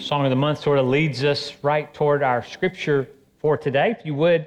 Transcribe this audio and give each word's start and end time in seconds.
Song 0.00 0.24
of 0.24 0.30
the 0.30 0.36
Month 0.36 0.62
sort 0.62 0.78
of 0.78 0.86
leads 0.86 1.24
us 1.24 1.52
right 1.62 1.92
toward 1.92 2.22
our 2.22 2.42
scripture 2.42 3.06
for 3.38 3.58
today. 3.58 3.94
If 3.98 4.06
you 4.06 4.14
would, 4.14 4.46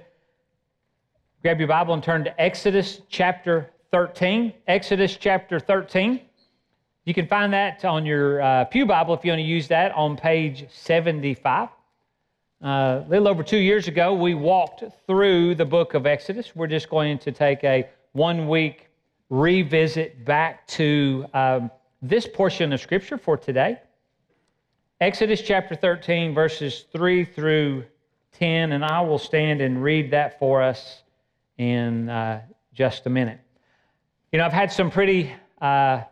grab 1.44 1.60
your 1.60 1.68
Bible 1.68 1.94
and 1.94 2.02
turn 2.02 2.24
to 2.24 2.42
Exodus 2.42 3.02
chapter 3.08 3.70
13. 3.92 4.52
Exodus 4.68 5.16
chapter 5.16 5.60
13. 5.60 6.22
You 7.06 7.14
can 7.14 7.28
find 7.28 7.54
that 7.54 7.86
on 7.86 8.04
your 8.04 8.42
uh, 8.42 8.66
Pew 8.66 8.88
Bible 8.88 9.14
if 9.14 9.24
you 9.24 9.30
want 9.30 9.42
to 9.42 9.44
use 9.44 9.68
that 9.68 9.92
on 9.92 10.18
page 10.18 10.66
75. 10.72 11.70
Uh, 12.64 12.68
a 12.68 13.06
little 13.08 13.28
over 13.28 13.44
two 13.44 13.58
years 13.58 13.88
ago, 13.88 14.12
we 14.16 14.34
walked 14.34 14.84
through 15.06 15.54
the 15.54 15.66
book 15.66 15.94
of 15.94 16.08
Exodus. 16.08 16.56
We're 16.56 16.66
just 16.66 16.90
going 16.90 17.20
to 17.20 17.32
take 17.32 17.64
a 17.64 17.88
one 18.14 18.48
week 18.48 18.90
revisit 19.30 20.26
back 20.26 20.66
to 20.70 21.28
um, 21.36 21.70
this 22.02 22.28
portion 22.28 22.74
of 22.74 22.82
Scripture 22.82 23.20
for 23.20 23.38
today. 23.38 23.78
Exodus 25.04 25.42
chapter 25.42 25.76
13, 25.76 26.34
verses 26.34 26.86
3 26.94 27.26
through 27.26 27.84
10, 28.40 28.72
and 28.72 28.86
I 28.86 29.02
will 29.02 29.20
stand 29.20 29.60
and 29.60 29.84
read 29.84 30.12
that 30.12 30.40
for 30.40 30.62
us 30.62 31.04
in 31.58 32.08
uh, 32.08 32.42
just 32.74 33.06
a 33.06 33.10
minute. 33.10 33.42
You 34.32 34.40
know, 34.40 34.46
I've 34.46 34.54
had 34.54 34.72
some 34.72 34.90
pretty 34.90 35.30
uh, 35.60 36.04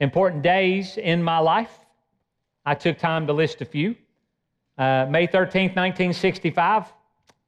important 0.00 0.42
days 0.42 0.96
in 0.96 1.22
my 1.22 1.40
life. 1.40 1.78
I 2.64 2.74
took 2.74 2.96
time 2.98 3.26
to 3.26 3.34
list 3.34 3.60
a 3.60 3.66
few. 3.66 3.94
Uh, 4.78 5.04
May 5.10 5.26
13th, 5.26 5.76
1965, 5.76 6.84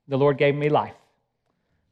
the 0.07 0.19
Lord 0.19 0.37
gave 0.37 0.55
me 0.55 0.69
life. 0.69 0.97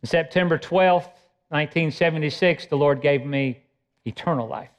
September 0.05 0.59
12th, 0.59 1.17
1976, 1.49 2.67
the 2.67 2.77
Lord 2.77 3.01
gave 3.01 3.25
me 3.25 3.63
eternal 4.05 4.47
life. 4.47 4.76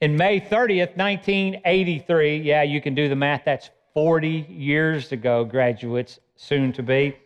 In 0.00 0.16
May 0.16 0.40
30th, 0.40 0.96
1983, 0.96 2.38
yeah, 2.38 2.62
you 2.62 2.80
can 2.80 2.94
do 2.94 3.08
the 3.08 3.16
math, 3.16 3.42
that's 3.44 3.70
40 3.94 4.46
years 4.48 5.10
ago, 5.10 5.44
graduates, 5.44 6.20
soon 6.36 6.72
to 6.74 6.84
be, 6.84 7.16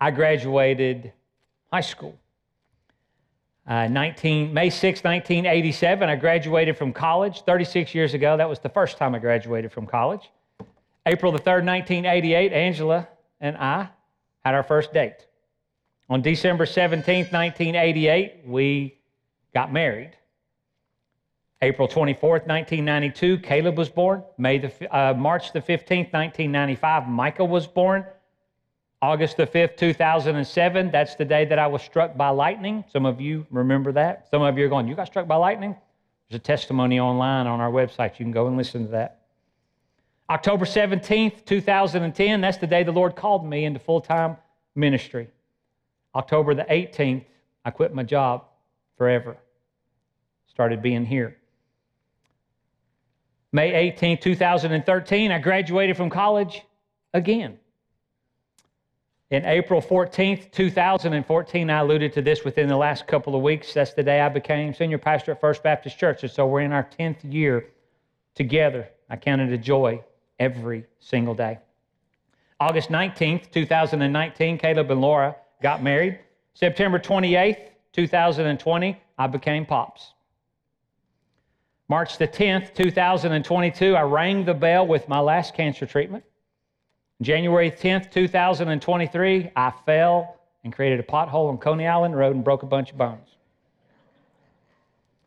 I 0.00 0.10
graduated 0.10 1.12
high 1.70 1.82
school. 1.82 2.18
Uh, 3.66 3.86
19, 3.86 4.54
May 4.54 4.70
6, 4.70 5.04
1987, 5.04 6.08
I 6.08 6.16
graduated 6.16 6.78
from 6.78 6.94
college. 6.94 7.42
36 7.42 7.94
years 7.94 8.14
ago, 8.14 8.38
that 8.38 8.48
was 8.48 8.60
the 8.60 8.70
first 8.70 8.96
time 8.96 9.14
I 9.14 9.18
graduated 9.18 9.70
from 9.70 9.86
college. 9.86 10.30
April 11.04 11.32
the 11.32 11.38
3rd, 11.38 11.66
1988, 11.66 12.52
Angela 12.52 13.08
and 13.42 13.58
I 13.58 13.90
had 14.42 14.54
our 14.54 14.62
first 14.62 14.94
date. 14.94 15.26
On 16.08 16.22
December 16.22 16.64
17th, 16.64 17.30
1988, 17.30 18.40
we 18.46 18.98
got 19.54 19.70
married. 19.70 20.16
April 21.62 21.86
24th, 21.86 22.46
1992, 22.46 23.38
Caleb 23.38 23.76
was 23.76 23.90
born. 23.90 24.22
May 24.38 24.58
the, 24.58 24.96
uh, 24.96 25.12
March 25.12 25.52
the 25.52 25.60
15th, 25.60 26.12
1995, 26.12 27.06
Michael 27.06 27.48
was 27.48 27.66
born. 27.66 28.06
August 29.02 29.36
the 29.36 29.46
5th, 29.46 29.76
2007, 29.76 30.90
that's 30.90 31.16
the 31.16 31.24
day 31.24 31.44
that 31.44 31.58
I 31.58 31.66
was 31.66 31.82
struck 31.82 32.16
by 32.16 32.30
lightning. 32.30 32.84
Some 32.90 33.04
of 33.04 33.20
you 33.20 33.46
remember 33.50 33.92
that. 33.92 34.28
Some 34.30 34.40
of 34.40 34.56
you 34.56 34.64
are 34.64 34.68
going, 34.68 34.88
You 34.88 34.94
got 34.94 35.06
struck 35.06 35.28
by 35.28 35.36
lightning? 35.36 35.76
There's 36.28 36.38
a 36.38 36.42
testimony 36.42 36.98
online 36.98 37.46
on 37.46 37.60
our 37.60 37.70
website. 37.70 38.18
You 38.18 38.24
can 38.24 38.32
go 38.32 38.46
and 38.46 38.56
listen 38.56 38.86
to 38.86 38.90
that. 38.92 39.20
October 40.30 40.64
17th, 40.64 41.44
2010, 41.44 42.40
that's 42.40 42.56
the 42.58 42.66
day 42.66 42.84
the 42.84 42.92
Lord 42.92 43.16
called 43.16 43.44
me 43.44 43.64
into 43.64 43.80
full 43.80 44.00
time 44.00 44.36
ministry. 44.74 45.28
October 46.14 46.54
the 46.54 46.64
18th, 46.64 47.24
I 47.64 47.70
quit 47.70 47.94
my 47.94 48.02
job 48.02 48.44
forever. 48.96 49.36
Started 50.46 50.82
being 50.82 51.04
here. 51.04 51.36
May 53.52 53.74
18, 53.74 54.18
2013, 54.18 55.32
I 55.32 55.38
graduated 55.38 55.96
from 55.96 56.08
college 56.08 56.62
again. 57.12 57.58
In 59.30 59.44
April 59.44 59.80
14th, 59.80 60.50
2014, 60.50 61.70
I 61.70 61.78
alluded 61.78 62.12
to 62.14 62.22
this 62.22 62.44
within 62.44 62.68
the 62.68 62.76
last 62.76 63.06
couple 63.06 63.36
of 63.36 63.42
weeks. 63.42 63.72
That's 63.74 63.92
the 63.92 64.02
day 64.02 64.20
I 64.20 64.28
became 64.28 64.74
senior 64.74 64.98
pastor 64.98 65.32
at 65.32 65.40
First 65.40 65.62
Baptist 65.62 65.98
Church. 65.98 66.22
And 66.22 66.32
so 66.32 66.46
we're 66.46 66.62
in 66.62 66.72
our 66.72 66.88
10th 66.98 67.18
year 67.22 67.66
together. 68.34 68.88
I 69.08 69.16
count 69.16 69.40
it 69.40 69.52
a 69.52 69.58
joy 69.58 70.02
every 70.38 70.86
single 70.98 71.34
day. 71.34 71.58
August 72.58 72.90
19th, 72.90 73.50
2019, 73.50 74.58
Caleb 74.58 74.90
and 74.90 75.00
Laura 75.00 75.36
got 75.62 75.82
married. 75.82 76.18
September 76.54 76.98
28th, 76.98 77.68
2020, 77.92 79.00
I 79.18 79.26
became 79.26 79.64
Pops. 79.64 80.12
March 81.90 82.18
the 82.18 82.28
10th, 82.28 82.72
2022, 82.72 83.96
I 83.96 84.02
rang 84.02 84.44
the 84.44 84.54
bell 84.54 84.86
with 84.86 85.08
my 85.08 85.18
last 85.18 85.54
cancer 85.54 85.86
treatment. 85.86 86.22
January 87.20 87.68
10th, 87.68 88.12
2023, 88.12 89.50
I 89.56 89.72
fell 89.84 90.38
and 90.62 90.72
created 90.72 91.00
a 91.00 91.02
pothole 91.02 91.48
on 91.48 91.58
Coney 91.58 91.88
Island 91.88 92.16
Road 92.16 92.36
and 92.36 92.44
broke 92.44 92.62
a 92.62 92.66
bunch 92.66 92.92
of 92.92 92.96
bones. 92.96 93.28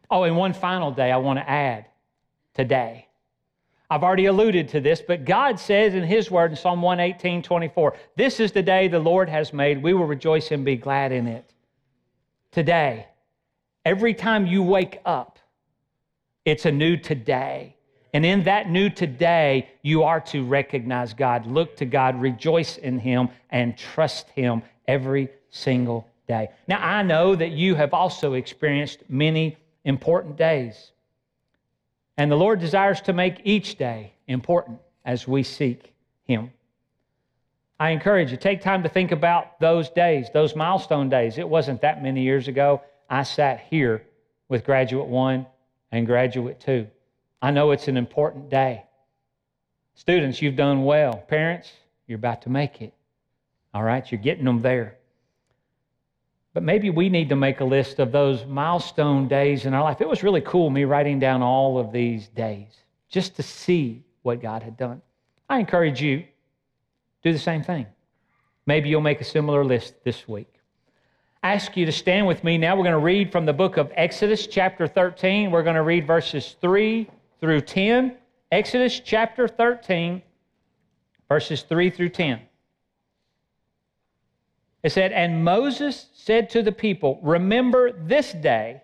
Oh, 0.09 0.23
and 0.23 0.37
one 0.37 0.53
final 0.53 0.89
day 0.89 1.11
I 1.11 1.17
want 1.17 1.37
to 1.37 1.49
add 1.49 1.87
today. 2.53 3.09
I've 3.89 4.03
already 4.03 4.27
alluded 4.27 4.69
to 4.69 4.79
this, 4.79 5.01
but 5.05 5.25
God 5.25 5.59
says 5.59 5.93
in 5.95 6.03
His 6.03 6.31
Word 6.31 6.51
in 6.51 6.55
Psalm 6.55 6.81
118, 6.81 7.43
24, 7.43 7.93
This 8.15 8.39
is 8.39 8.53
the 8.53 8.63
day 8.63 8.87
the 8.87 8.99
Lord 8.99 9.27
has 9.27 9.51
made. 9.51 9.83
We 9.83 9.93
will 9.93 10.05
rejoice 10.05 10.49
and 10.51 10.63
be 10.63 10.77
glad 10.77 11.11
in 11.11 11.27
it. 11.27 11.51
Today, 12.51 13.07
every 13.83 14.13
time 14.13 14.47
you 14.47 14.63
wake 14.63 15.01
up, 15.03 15.32
it's 16.45 16.65
a 16.65 16.71
new 16.71 16.97
today. 16.97 17.75
And 18.13 18.25
in 18.25 18.43
that 18.43 18.69
new 18.69 18.89
today, 18.89 19.69
you 19.81 20.03
are 20.03 20.21
to 20.21 20.45
recognize 20.45 21.13
God, 21.13 21.47
look 21.47 21.75
to 21.77 21.85
God, 21.85 22.19
rejoice 22.21 22.77
in 22.77 22.99
Him, 22.99 23.29
and 23.49 23.77
trust 23.77 24.29
Him 24.29 24.61
every 24.87 25.29
single 25.49 26.07
day. 26.27 26.49
Now, 26.67 26.77
I 26.79 27.01
know 27.01 27.35
that 27.35 27.51
you 27.51 27.75
have 27.75 27.93
also 27.93 28.33
experienced 28.33 28.99
many 29.09 29.57
important 29.83 30.37
days. 30.37 30.91
And 32.17 32.31
the 32.31 32.35
Lord 32.35 32.59
desires 32.59 33.01
to 33.01 33.13
make 33.13 33.41
each 33.43 33.77
day 33.77 34.13
important 34.27 34.79
as 35.05 35.27
we 35.27 35.41
seek 35.41 35.93
Him. 36.25 36.51
I 37.79 37.89
encourage 37.89 38.31
you, 38.31 38.37
take 38.37 38.61
time 38.61 38.83
to 38.83 38.89
think 38.89 39.11
about 39.11 39.59
those 39.59 39.89
days, 39.89 40.27
those 40.31 40.55
milestone 40.55 41.09
days. 41.09 41.39
It 41.39 41.49
wasn't 41.49 41.81
that 41.81 42.03
many 42.03 42.21
years 42.21 42.47
ago. 42.47 42.81
I 43.09 43.23
sat 43.23 43.65
here 43.69 44.03
with 44.47 44.63
graduate 44.63 45.07
one 45.07 45.47
and 45.93 46.07
graduate 46.07 46.59
two. 46.59 46.87
I 47.39 47.51
know 47.51 47.69
it's 47.69 47.87
an 47.87 47.97
important 47.97 48.49
day. 48.49 48.83
Students, 49.93 50.41
you've 50.41 50.55
done 50.55 50.85
well. 50.85 51.17
Parents, 51.27 51.71
you're 52.07 52.17
about 52.17 52.41
to 52.41 52.49
make 52.49 52.81
it. 52.81 52.93
All 53.75 53.83
right, 53.83 54.11
you're 54.11 54.19
getting 54.19 54.45
them 54.45 54.63
there. 54.63 54.97
But 56.51 56.63
maybe 56.63 56.89
we 56.89 57.09
need 57.09 57.29
to 57.29 57.35
make 57.35 57.59
a 57.59 57.65
list 57.65 57.99
of 57.99 58.11
those 58.11 58.43
milestone 58.45 59.27
days 59.27 59.65
in 59.65 59.75
our 59.75 59.83
life. 59.83 60.01
It 60.01 60.09
was 60.09 60.23
really 60.23 60.41
cool 60.41 60.71
me 60.71 60.83
writing 60.83 61.19
down 61.19 61.43
all 61.43 61.77
of 61.77 61.91
these 61.91 62.27
days 62.29 62.69
just 63.07 63.35
to 63.35 63.43
see 63.43 64.03
what 64.23 64.41
God 64.41 64.63
had 64.63 64.75
done. 64.75 64.99
I 65.47 65.59
encourage 65.59 66.01
you 66.01 66.23
do 67.23 67.31
the 67.31 67.39
same 67.39 67.61
thing. 67.61 67.85
Maybe 68.65 68.89
you'll 68.89 69.01
make 69.01 69.21
a 69.21 69.25
similar 69.25 69.63
list 69.63 70.03
this 70.03 70.27
week 70.27 70.55
ask 71.43 71.75
you 71.75 71.85
to 71.85 71.91
stand 71.91 72.25
with 72.25 72.43
me 72.43 72.57
now. 72.57 72.75
We're 72.75 72.83
going 72.83 72.93
to 72.93 72.99
read 72.99 73.31
from 73.31 73.45
the 73.45 73.53
book 73.53 73.75
of 73.75 73.91
Exodus, 73.95 74.47
chapter 74.47 74.87
13. 74.87 75.51
We're 75.51 75.61
going 75.61 75.75
to 75.75 75.83
read 75.83 76.07
verses 76.07 76.55
3 76.61 77.07
through 77.41 77.61
10. 77.61 78.15
Exodus 78.51 78.99
chapter 78.99 79.47
13, 79.47 80.21
verses 81.27 81.63
3 81.63 81.89
through 81.89 82.09
10. 82.09 82.39
It 84.83 84.91
said, 84.91 85.11
And 85.11 85.43
Moses 85.43 86.07
said 86.13 86.49
to 86.51 86.61
the 86.61 86.71
people, 86.71 87.19
Remember 87.21 87.91
this 87.91 88.31
day 88.31 88.81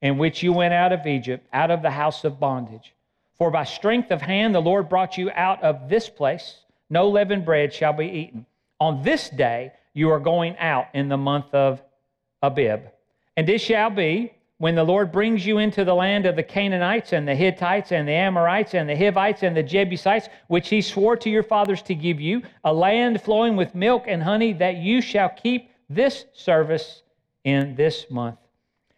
in 0.00 0.16
which 0.16 0.42
you 0.42 0.52
went 0.52 0.72
out 0.72 0.92
of 0.92 1.06
Egypt, 1.06 1.46
out 1.52 1.70
of 1.70 1.82
the 1.82 1.90
house 1.90 2.24
of 2.24 2.40
bondage. 2.40 2.94
For 3.36 3.50
by 3.50 3.64
strength 3.64 4.10
of 4.10 4.22
hand 4.22 4.54
the 4.54 4.60
Lord 4.60 4.88
brought 4.88 5.18
you 5.18 5.30
out 5.34 5.62
of 5.62 5.88
this 5.88 6.08
place. 6.08 6.60
No 6.88 7.08
leavened 7.08 7.44
bread 7.44 7.74
shall 7.74 7.92
be 7.92 8.06
eaten. 8.06 8.46
On 8.80 9.02
this 9.02 9.28
day 9.28 9.72
you 9.92 10.10
are 10.10 10.20
going 10.20 10.56
out 10.58 10.86
in 10.94 11.08
the 11.08 11.16
month 11.16 11.52
of 11.52 11.82
Abib. 12.42 12.90
And 13.36 13.48
it 13.48 13.60
shall 13.60 13.90
be 13.90 14.32
when 14.58 14.74
the 14.74 14.84
Lord 14.84 15.12
brings 15.12 15.46
you 15.46 15.58
into 15.58 15.84
the 15.84 15.94
land 15.94 16.26
of 16.26 16.34
the 16.34 16.42
Canaanites 16.42 17.12
and 17.12 17.26
the 17.26 17.34
Hittites 17.34 17.92
and 17.92 18.08
the 18.08 18.12
Amorites 18.12 18.74
and 18.74 18.88
the 18.88 18.96
Hivites 18.96 19.44
and 19.44 19.56
the 19.56 19.62
Jebusites, 19.62 20.28
which 20.48 20.68
he 20.68 20.82
swore 20.82 21.16
to 21.16 21.30
your 21.30 21.44
fathers 21.44 21.80
to 21.82 21.94
give 21.94 22.20
you, 22.20 22.42
a 22.64 22.72
land 22.72 23.22
flowing 23.22 23.54
with 23.54 23.74
milk 23.74 24.04
and 24.08 24.22
honey, 24.22 24.52
that 24.54 24.78
you 24.78 25.00
shall 25.00 25.28
keep 25.28 25.70
this 25.88 26.24
service 26.34 27.02
in 27.44 27.76
this 27.76 28.10
month. 28.10 28.38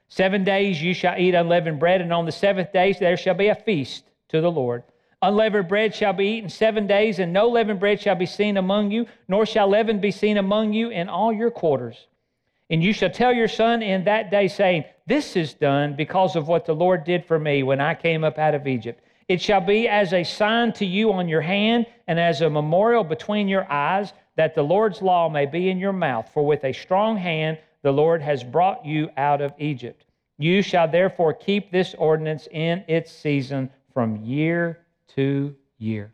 Seven 0.09 0.43
days 0.43 0.83
you 0.83 0.95
shall 0.95 1.19
eat 1.19 1.35
unleavened 1.35 1.79
bread, 1.79 2.01
and 2.01 2.13
on 2.13 2.25
the 2.25 2.33
seventh 2.33 2.73
day 2.73 2.95
there 2.99 3.17
shall 3.17 3.35
be 3.35 3.49
a 3.49 3.55
feast 3.55 4.05
to 4.29 4.41
the 4.41 4.51
Lord. 4.51 4.83
Unleavened 5.23 5.69
bread 5.69 5.95
shall 5.95 6.15
be 6.15 6.39
eaten 6.39 6.49
seven 6.49 6.87
days, 6.87 7.19
and 7.19 7.33
no 7.33 7.49
leavened 7.49 7.79
bread 7.79 8.01
shall 8.01 8.17
be 8.17 8.27
seen 8.27 8.57
among 8.57 8.91
you, 8.91 9.07
nor 9.29 9.45
shall 9.45 9.69
leaven 9.69 10.01
be 10.01 10.11
seen 10.11 10.39
among 10.39 10.73
you 10.73 10.89
in 10.89 11.11
all 11.11 11.33
your 11.33 11.51
quarters. 11.51 12.07
And 12.71 12.83
you 12.85 12.93
shall 12.93 13.11
tell 13.11 13.33
your 13.33 13.49
son 13.49 13.83
in 13.83 14.05
that 14.05 14.31
day, 14.31 14.47
saying, 14.47 14.85
This 15.07 15.35
is 15.35 15.55
done 15.55 15.97
because 15.97 16.37
of 16.37 16.47
what 16.47 16.65
the 16.65 16.75
Lord 16.75 17.05
did 17.05 17.25
for 17.27 17.39
me 17.39 17.65
when 17.65 17.81
I 17.81 17.95
came 17.95 18.23
up 18.23 18.39
out 18.39 18.55
of 18.55 18.69
Egypt. 18.69 19.03
It 19.29 19.41
shall 19.41 19.61
be 19.61 19.89
as 19.89 20.13
a 20.13 20.25
sign 20.25 20.73
to 20.75 20.87
you 20.87 21.13
on 21.13 21.29
your 21.29 21.41
hand 21.41 21.87
and 22.07 22.19
as 22.19 22.41
a 22.41 22.51
memorial 22.51 23.05
between 23.05 23.49
your 23.49 23.71
eyes, 23.71 24.13
that 24.37 24.55
the 24.55 24.63
Lord's 24.63 25.03
law 25.03 25.29
may 25.29 25.47
be 25.47 25.69
in 25.69 25.79
your 25.79 25.93
mouth. 25.93 26.31
For 26.33 26.47
with 26.47 26.65
a 26.65 26.73
strong 26.73 27.17
hand 27.17 27.59
the 27.83 27.93
Lord 27.93 28.23
has 28.23 28.45
brought 28.45 28.85
you 28.87 29.11
out 29.17 29.41
of 29.41 29.53
Egypt. 29.59 30.05
You 30.39 30.63
shall 30.63 30.89
therefore 30.89 31.35
keep 31.35 31.71
this 31.71 31.95
ordinance 31.95 32.49
in 32.51 32.85
its 32.89 33.13
season 33.13 33.69
from 33.93 34.17
year 34.17 34.79
to 35.15 35.55
year. 35.79 36.13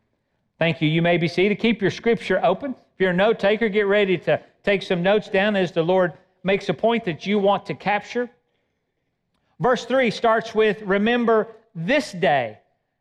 Thank 0.59 0.81
you. 0.81 0.88
You 0.88 1.02
may 1.02 1.19
be 1.19 1.29
seated. 1.29 1.59
Keep 1.59 1.82
your 1.82 1.91
scripture 1.91 2.43
open. 2.43 2.73
If 2.73 3.00
you're 3.00 3.11
a 3.11 3.14
note 3.14 3.38
taker, 3.38 3.69
get 3.69 3.87
ready 3.87 4.17
to 4.19 4.41
take 4.62 4.82
some 4.82 5.02
notes 5.02 5.29
down 5.29 5.55
as 5.55 5.70
the 5.70 5.82
Lord 5.82 6.14
makes 6.46 6.69
a 6.69 6.75
point 6.75 7.04
that 7.04 7.26
you 7.26 7.40
want 7.40 7.66
to 7.66 7.75
capture. 7.75 8.31
Verse 9.58 9.84
3 9.84 10.10
starts 10.12 10.54
with 10.54 10.81
Remember 10.82 11.48
this 11.75 12.12
day. 12.12 12.58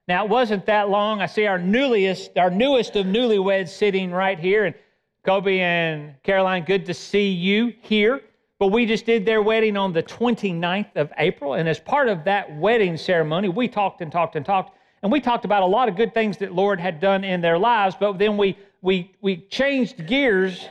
Now, 0.07 0.25
it 0.25 0.30
wasn't 0.30 0.65
that 0.65 0.89
long. 0.89 1.21
I 1.21 1.27
see 1.27 1.45
our 1.45 1.59
newliest, 1.59 2.38
our 2.38 2.50
newest 2.50 2.95
of 2.95 3.06
newlyweds 3.06 3.69
sitting 3.69 4.12
right 4.12 4.39
here. 4.39 4.65
And 4.65 4.75
Kobe 5.24 5.59
and 5.59 6.15
Caroline, 6.24 6.65
good 6.65 6.86
to 6.88 6.94
see 6.94 7.30
you 7.30 7.74
here. 7.81 8.21
But 8.57 8.68
we 8.68 8.86
just 8.86 9.06
did 9.06 9.25
their 9.25 9.42
wedding 9.42 9.77
on 9.77 9.94
the 9.94 10.03
29th 10.03 10.95
of 10.95 11.13
April. 11.18 11.53
And 11.53 11.69
as 11.69 11.80
part 11.80 12.07
of 12.07 12.24
that 12.24 12.56
wedding 12.57 12.98
ceremony, 12.98 13.50
we 13.50 13.68
talked 13.68 14.01
and 14.01 14.12
talked 14.12 14.36
and 14.36 14.45
talked. 14.45 14.75
And 15.03 15.12
we 15.12 15.19
talked 15.19 15.45
about 15.45 15.62
a 15.62 15.68
lot 15.68 15.88
of 15.88 15.95
good 15.95 16.13
things 16.15 16.38
that 16.38 16.53
Lord 16.53 16.80
had 16.80 17.00
done 17.00 17.24
in 17.24 17.41
their 17.41 17.59
lives. 17.59 17.95
But 18.00 18.18
then 18.18 18.38
we, 18.38 18.57
we, 18.81 19.12
we 19.21 19.38
changed 19.38 20.07
gears 20.07 20.68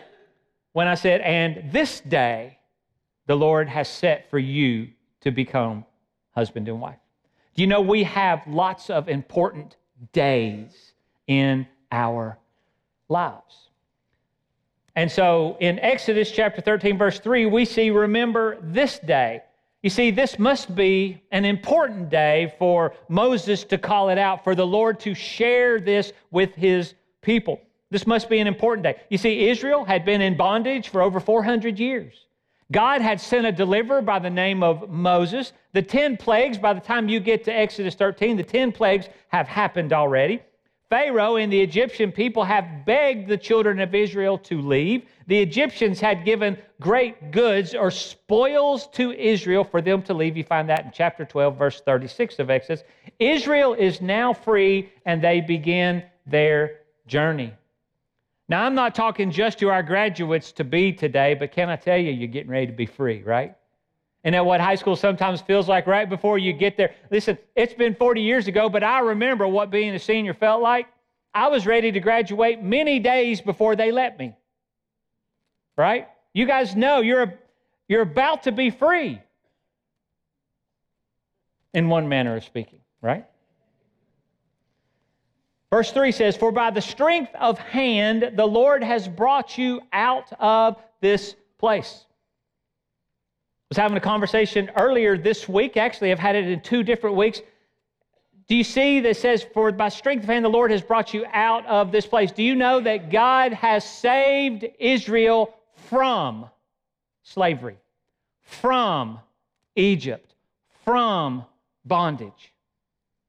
when 0.72 0.88
I 0.88 0.96
said, 0.96 1.20
and 1.20 1.70
this 1.70 2.00
day 2.00 2.58
the 3.26 3.36
Lord 3.36 3.68
has 3.68 3.88
set 3.88 4.30
for 4.30 4.38
you 4.38 4.88
to 5.22 5.30
become 5.30 5.84
husband 6.32 6.68
and 6.68 6.80
wife. 6.80 6.98
Do 7.54 7.62
you 7.62 7.68
know 7.68 7.80
we 7.80 8.02
have 8.04 8.46
lots 8.46 8.90
of 8.90 9.08
important 9.08 9.76
days 10.12 10.92
in 11.26 11.66
our 11.90 12.38
lives? 13.08 13.68
And 14.96 15.10
so 15.10 15.56
in 15.60 15.78
Exodus 15.78 16.30
chapter 16.30 16.60
13, 16.60 16.98
verse 16.98 17.18
3, 17.18 17.46
we 17.46 17.64
see, 17.64 17.90
remember 17.90 18.58
this 18.60 18.98
day. 18.98 19.42
You 19.82 19.90
see, 19.90 20.10
this 20.10 20.38
must 20.38 20.74
be 20.74 21.22
an 21.30 21.44
important 21.44 22.08
day 22.08 22.54
for 22.58 22.94
Moses 23.08 23.64
to 23.64 23.78
call 23.78 24.08
it 24.08 24.18
out, 24.18 24.42
for 24.42 24.54
the 24.54 24.66
Lord 24.66 25.00
to 25.00 25.14
share 25.14 25.80
this 25.80 26.12
with 26.30 26.54
his 26.54 26.94
people. 27.22 27.60
This 27.90 28.06
must 28.06 28.28
be 28.28 28.38
an 28.38 28.46
important 28.46 28.84
day. 28.84 29.00
You 29.10 29.18
see, 29.18 29.48
Israel 29.48 29.84
had 29.84 30.04
been 30.04 30.20
in 30.20 30.36
bondage 30.36 30.88
for 30.88 31.02
over 31.02 31.20
400 31.20 31.78
years. 31.78 32.14
God 32.72 33.00
had 33.00 33.20
sent 33.20 33.46
a 33.46 33.52
deliverer 33.52 34.02
by 34.02 34.18
the 34.18 34.30
name 34.30 34.62
of 34.62 34.88
Moses. 34.88 35.52
The 35.72 35.82
10 35.82 36.16
plagues, 36.16 36.58
by 36.58 36.72
the 36.72 36.80
time 36.80 37.08
you 37.08 37.20
get 37.20 37.44
to 37.44 37.52
Exodus 37.52 37.94
13, 37.94 38.36
the 38.36 38.42
10 38.42 38.72
plagues 38.72 39.08
have 39.28 39.46
happened 39.46 39.92
already. 39.92 40.40
Pharaoh 40.90 41.36
and 41.36 41.52
the 41.52 41.60
Egyptian 41.60 42.12
people 42.12 42.44
have 42.44 42.84
begged 42.86 43.28
the 43.28 43.36
children 43.36 43.80
of 43.80 43.94
Israel 43.94 44.38
to 44.38 44.60
leave. 44.60 45.02
The 45.26 45.40
Egyptians 45.40 45.98
had 45.98 46.24
given 46.24 46.56
great 46.80 47.32
goods 47.32 47.74
or 47.74 47.90
spoils 47.90 48.86
to 48.88 49.12
Israel 49.12 49.64
for 49.64 49.82
them 49.82 50.02
to 50.02 50.14
leave. 50.14 50.36
You 50.36 50.44
find 50.44 50.68
that 50.68 50.84
in 50.84 50.90
chapter 50.92 51.24
12, 51.24 51.58
verse 51.58 51.80
36 51.80 52.38
of 52.38 52.50
Exodus. 52.50 52.84
Israel 53.18 53.74
is 53.74 54.00
now 54.00 54.32
free 54.32 54.92
and 55.04 55.22
they 55.22 55.40
begin 55.40 56.04
their 56.26 56.80
journey. 57.06 57.52
Now, 58.48 58.64
I'm 58.64 58.74
not 58.74 58.94
talking 58.94 59.30
just 59.30 59.58
to 59.60 59.70
our 59.70 59.82
graduates 59.82 60.52
to 60.52 60.64
be 60.64 60.92
today, 60.92 61.34
but 61.34 61.52
can 61.52 61.70
I 61.70 61.76
tell 61.76 61.96
you, 61.96 62.12
you're 62.12 62.28
getting 62.28 62.50
ready 62.50 62.66
to 62.66 62.72
be 62.72 62.86
free, 62.86 63.22
right? 63.22 63.56
And 64.22 64.34
that 64.34 64.44
what 64.44 64.60
high 64.60 64.74
school 64.74 64.96
sometimes 64.96 65.40
feels 65.40 65.68
like 65.68 65.86
right 65.86 66.08
before 66.08 66.38
you 66.38 66.52
get 66.52 66.76
there. 66.76 66.94
Listen, 67.10 67.38
it's 67.56 67.74
been 67.74 67.94
40 67.94 68.20
years 68.20 68.46
ago, 68.46 68.68
but 68.68 68.82
I 68.82 69.00
remember 69.00 69.48
what 69.48 69.70
being 69.70 69.94
a 69.94 69.98
senior 69.98 70.34
felt 70.34 70.62
like. 70.62 70.86
I 71.34 71.48
was 71.48 71.66
ready 71.66 71.90
to 71.92 72.00
graduate 72.00 72.62
many 72.62 73.00
days 73.00 73.40
before 73.40 73.76
they 73.76 73.90
let 73.90 74.18
me. 74.18 74.34
Right? 75.76 76.08
You 76.32 76.46
guys 76.46 76.76
know 76.76 77.00
you're, 77.00 77.34
you're 77.88 78.02
about 78.02 78.44
to 78.44 78.52
be 78.52 78.70
free, 78.70 79.20
in 81.74 81.88
one 81.88 82.08
manner 82.08 82.36
of 82.36 82.44
speaking, 82.44 82.78
right? 83.02 83.26
Verse 85.74 85.90
3 85.90 86.12
says, 86.12 86.36
For 86.36 86.52
by 86.52 86.70
the 86.70 86.80
strength 86.80 87.34
of 87.34 87.58
hand 87.58 88.34
the 88.36 88.46
Lord 88.46 88.84
has 88.84 89.08
brought 89.08 89.58
you 89.58 89.80
out 89.92 90.32
of 90.38 90.76
this 91.00 91.34
place. 91.58 92.06
I 92.06 93.66
was 93.70 93.78
having 93.78 93.96
a 93.96 94.00
conversation 94.00 94.70
earlier 94.76 95.18
this 95.18 95.48
week. 95.48 95.76
Actually, 95.76 96.12
I've 96.12 96.20
had 96.20 96.36
it 96.36 96.48
in 96.48 96.60
two 96.60 96.84
different 96.84 97.16
weeks. 97.16 97.42
Do 98.46 98.54
you 98.54 98.62
see 98.62 99.00
that 99.00 99.16
says, 99.16 99.44
For 99.52 99.72
by 99.72 99.88
strength 99.88 100.22
of 100.22 100.28
hand 100.28 100.44
the 100.44 100.48
Lord 100.48 100.70
has 100.70 100.80
brought 100.80 101.12
you 101.12 101.26
out 101.32 101.66
of 101.66 101.90
this 101.90 102.06
place? 102.06 102.30
Do 102.30 102.44
you 102.44 102.54
know 102.54 102.78
that 102.78 103.10
God 103.10 103.52
has 103.52 103.84
saved 103.84 104.64
Israel 104.78 105.56
from 105.88 106.48
slavery, 107.24 107.78
from 108.42 109.18
Egypt, 109.74 110.36
from 110.84 111.44
bondage? 111.84 112.53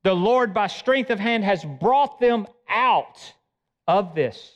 The 0.05 0.13
Lord, 0.13 0.53
by 0.53 0.67
strength 0.67 1.09
of 1.09 1.17
hand, 1.17 1.43
has 1.43 1.65
brought 1.65 2.19
them 2.19 2.45
out 2.69 3.33
of 3.87 4.13
this 4.13 4.51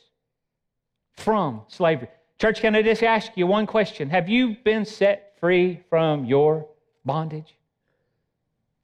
from 1.14 1.62
slavery. 1.66 2.06
Church, 2.40 2.60
can 2.60 2.76
I 2.76 2.82
just 2.82 3.02
ask 3.02 3.32
you 3.34 3.48
one 3.48 3.66
question? 3.66 4.08
Have 4.10 4.28
you 4.28 4.56
been 4.62 4.84
set 4.84 5.36
free 5.40 5.80
from 5.90 6.24
your 6.24 6.68
bondage? 7.04 7.52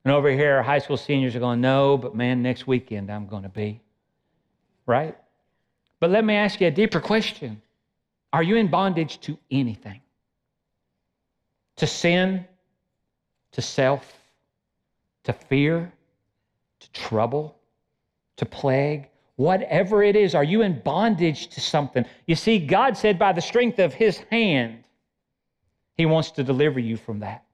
And 0.05 0.13
over 0.13 0.29
here, 0.29 0.57
our 0.57 0.63
high 0.65 0.81
school 0.81 0.97
seniors 0.97 1.37
are 1.37 1.39
going, 1.39 1.61
no, 1.61 1.97
but 1.97 2.17
man, 2.17 2.43
next 2.43 2.67
weekend 2.67 3.13
I'm 3.13 3.29
going 3.29 3.45
to 3.45 3.49
be. 3.49 3.81
Right? 4.87 5.17
But 6.01 6.11
let 6.11 6.25
me 6.25 6.35
ask 6.35 6.61
you 6.61 6.67
a 6.67 6.73
deeper 6.73 7.01
question 7.01 7.63
Are 8.33 8.43
you 8.43 8.57
in 8.57 8.67
bondage 8.67 9.21
to 9.21 9.39
anything? 9.53 10.01
To 11.77 11.87
sin? 11.87 12.45
To 13.53 13.63
self? 13.63 14.13
To 15.23 15.33
fear? 15.33 15.93
To 16.87 17.01
trouble, 17.01 17.57
to 18.37 18.47
plague, 18.47 19.09
whatever 19.37 20.03
it 20.03 20.17
is. 20.17 20.35
Are 20.35 20.45
you 20.45 20.63
in 20.63 20.81
bondage 20.81 21.49
to 21.49 21.61
something? 21.61 22.05
You 22.27 22.35
see, 22.35 22.59
God 22.59 22.97
said 22.97 23.19
by 23.19 23.33
the 23.33 23.41
strength 23.41 23.79
of 23.79 23.95
his 23.95 24.19
hand, 24.31 24.85
he 25.97 26.07
wants 26.07 26.31
to 26.33 26.45
deliver 26.45 26.81
you 26.81 26.97
from 26.97 27.21
that. 27.21 27.45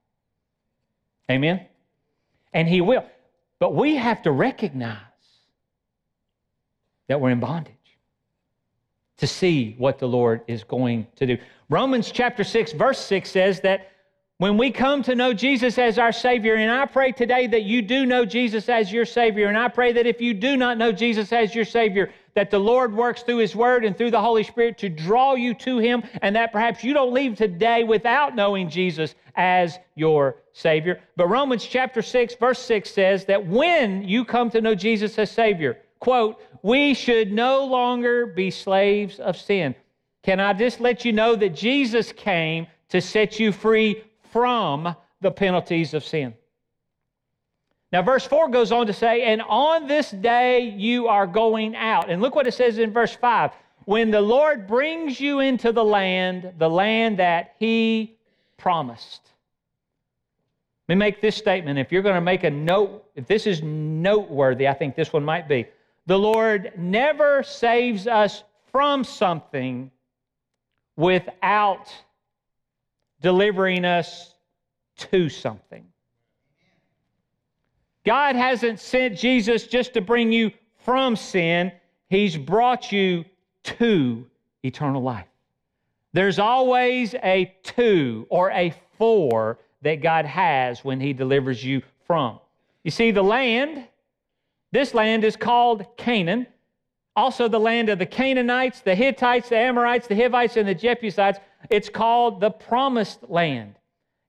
Amen? 1.30 1.66
And 2.52 2.68
he 2.68 2.80
will. 2.80 3.04
But 3.58 3.74
we 3.74 3.96
have 3.96 4.22
to 4.22 4.32
recognize 4.32 4.98
that 7.08 7.20
we're 7.20 7.30
in 7.30 7.40
bondage 7.40 7.74
to 9.18 9.26
see 9.26 9.76
what 9.78 9.98
the 9.98 10.08
Lord 10.08 10.42
is 10.48 10.64
going 10.64 11.06
to 11.16 11.26
do. 11.26 11.38
Romans 11.70 12.10
chapter 12.10 12.42
6, 12.42 12.72
verse 12.72 12.98
6 12.98 13.30
says 13.30 13.60
that 13.60 13.91
when 14.42 14.58
we 14.58 14.72
come 14.72 15.04
to 15.04 15.14
know 15.14 15.32
Jesus 15.32 15.78
as 15.78 16.00
our 16.00 16.10
Savior, 16.10 16.56
and 16.56 16.68
I 16.68 16.84
pray 16.84 17.12
today 17.12 17.46
that 17.46 17.62
you 17.62 17.80
do 17.80 18.04
know 18.04 18.24
Jesus 18.24 18.68
as 18.68 18.92
your 18.92 19.04
Savior, 19.04 19.46
and 19.46 19.56
I 19.56 19.68
pray 19.68 19.92
that 19.92 20.04
if 20.04 20.20
you 20.20 20.34
do 20.34 20.56
not 20.56 20.78
know 20.78 20.90
Jesus 20.90 21.32
as 21.32 21.54
your 21.54 21.64
Savior, 21.64 22.12
that 22.34 22.50
the 22.50 22.58
Lord 22.58 22.92
works 22.92 23.22
through 23.22 23.36
His 23.36 23.54
Word 23.54 23.84
and 23.84 23.96
through 23.96 24.10
the 24.10 24.20
Holy 24.20 24.42
Spirit 24.42 24.78
to 24.78 24.88
draw 24.88 25.34
you 25.34 25.54
to 25.54 25.78
Him, 25.78 26.02
and 26.22 26.34
that 26.34 26.50
perhaps 26.50 26.82
you 26.82 26.92
don't 26.92 27.14
leave 27.14 27.36
today 27.36 27.84
without 27.84 28.34
knowing 28.34 28.68
Jesus 28.68 29.14
as 29.36 29.78
your 29.94 30.38
Savior. 30.52 31.00
But 31.14 31.28
Romans 31.28 31.64
chapter 31.64 32.02
6, 32.02 32.34
verse 32.34 32.58
6 32.58 32.90
says 32.90 33.24
that 33.26 33.46
when 33.46 34.02
you 34.02 34.24
come 34.24 34.50
to 34.50 34.60
know 34.60 34.74
Jesus 34.74 35.16
as 35.20 35.30
Savior, 35.30 35.78
quote, 36.00 36.42
we 36.64 36.94
should 36.94 37.32
no 37.32 37.64
longer 37.64 38.26
be 38.26 38.50
slaves 38.50 39.20
of 39.20 39.36
sin. 39.36 39.76
Can 40.24 40.40
I 40.40 40.52
just 40.52 40.80
let 40.80 41.04
you 41.04 41.12
know 41.12 41.36
that 41.36 41.54
Jesus 41.54 42.10
came 42.10 42.66
to 42.88 43.00
set 43.00 43.38
you 43.38 43.52
free 43.52 44.02
from 44.32 44.96
the 45.20 45.30
penalties 45.30 45.94
of 45.94 46.04
sin. 46.04 46.34
Now, 47.92 48.00
verse 48.00 48.26
4 48.26 48.48
goes 48.48 48.72
on 48.72 48.86
to 48.86 48.92
say, 48.92 49.22
And 49.22 49.42
on 49.42 49.86
this 49.86 50.10
day 50.10 50.60
you 50.60 51.08
are 51.08 51.26
going 51.26 51.76
out. 51.76 52.10
And 52.10 52.22
look 52.22 52.34
what 52.34 52.46
it 52.46 52.54
says 52.54 52.78
in 52.78 52.92
verse 52.92 53.14
5 53.14 53.52
When 53.84 54.10
the 54.10 54.20
Lord 54.20 54.66
brings 54.66 55.20
you 55.20 55.40
into 55.40 55.72
the 55.72 55.84
land, 55.84 56.54
the 56.58 56.70
land 56.70 57.18
that 57.18 57.54
he 57.58 58.16
promised. 58.56 59.20
Let 60.88 60.96
me 60.96 60.98
make 60.98 61.20
this 61.20 61.36
statement. 61.36 61.78
If 61.78 61.92
you're 61.92 62.02
going 62.02 62.16
to 62.16 62.20
make 62.20 62.44
a 62.44 62.50
note, 62.50 63.04
if 63.14 63.26
this 63.26 63.46
is 63.46 63.62
noteworthy, 63.62 64.66
I 64.66 64.74
think 64.74 64.96
this 64.96 65.12
one 65.12 65.24
might 65.24 65.46
be. 65.46 65.66
The 66.06 66.18
Lord 66.18 66.72
never 66.76 67.42
saves 67.42 68.06
us 68.06 68.42
from 68.72 69.04
something 69.04 69.90
without 70.96 71.94
delivering 73.22 73.84
us 73.84 74.34
to 74.96 75.28
something. 75.28 75.86
God 78.04 78.36
hasn't 78.36 78.80
sent 78.80 79.16
Jesus 79.16 79.66
just 79.66 79.94
to 79.94 80.00
bring 80.00 80.32
you 80.32 80.50
from 80.84 81.16
sin, 81.16 81.72
He's 82.10 82.36
brought 82.36 82.92
you 82.92 83.24
to 83.62 84.26
eternal 84.64 85.02
life. 85.02 85.28
There's 86.12 86.38
always 86.38 87.14
a 87.14 87.54
to 87.62 88.26
or 88.28 88.50
a 88.50 88.74
for 88.98 89.58
that 89.82 90.02
God 90.02 90.26
has 90.26 90.84
when 90.84 91.00
He 91.00 91.12
delivers 91.12 91.64
you 91.64 91.82
from. 92.06 92.40
You 92.84 92.90
see, 92.90 93.12
the 93.12 93.22
land 93.22 93.86
This 94.72 94.94
land 94.94 95.22
is 95.22 95.36
called 95.36 95.86
Canaan, 95.96 96.46
also 97.14 97.46
the 97.46 97.60
land 97.60 97.90
of 97.90 97.98
the 97.98 98.06
Canaanites, 98.06 98.80
the 98.80 98.94
Hittites, 98.94 99.50
the 99.50 99.58
Amorites, 99.58 100.06
the 100.06 100.16
Hivites, 100.16 100.56
and 100.56 100.66
the 100.66 100.74
Jebusites. 100.74 101.38
It's 101.70 101.88
called 101.88 102.40
the 102.40 102.50
promised 102.50 103.28
land. 103.28 103.74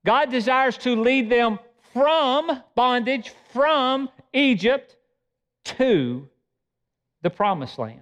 God 0.06 0.30
desires 0.30 0.78
to 0.80 1.02
lead 1.02 1.30
them 1.30 1.60
from 1.94 2.64
bondage, 2.76 3.32
from 3.52 4.10
Egypt 4.34 4.96
to 5.64 6.28
the 7.22 7.30
promised 7.30 7.78
land. 7.80 8.02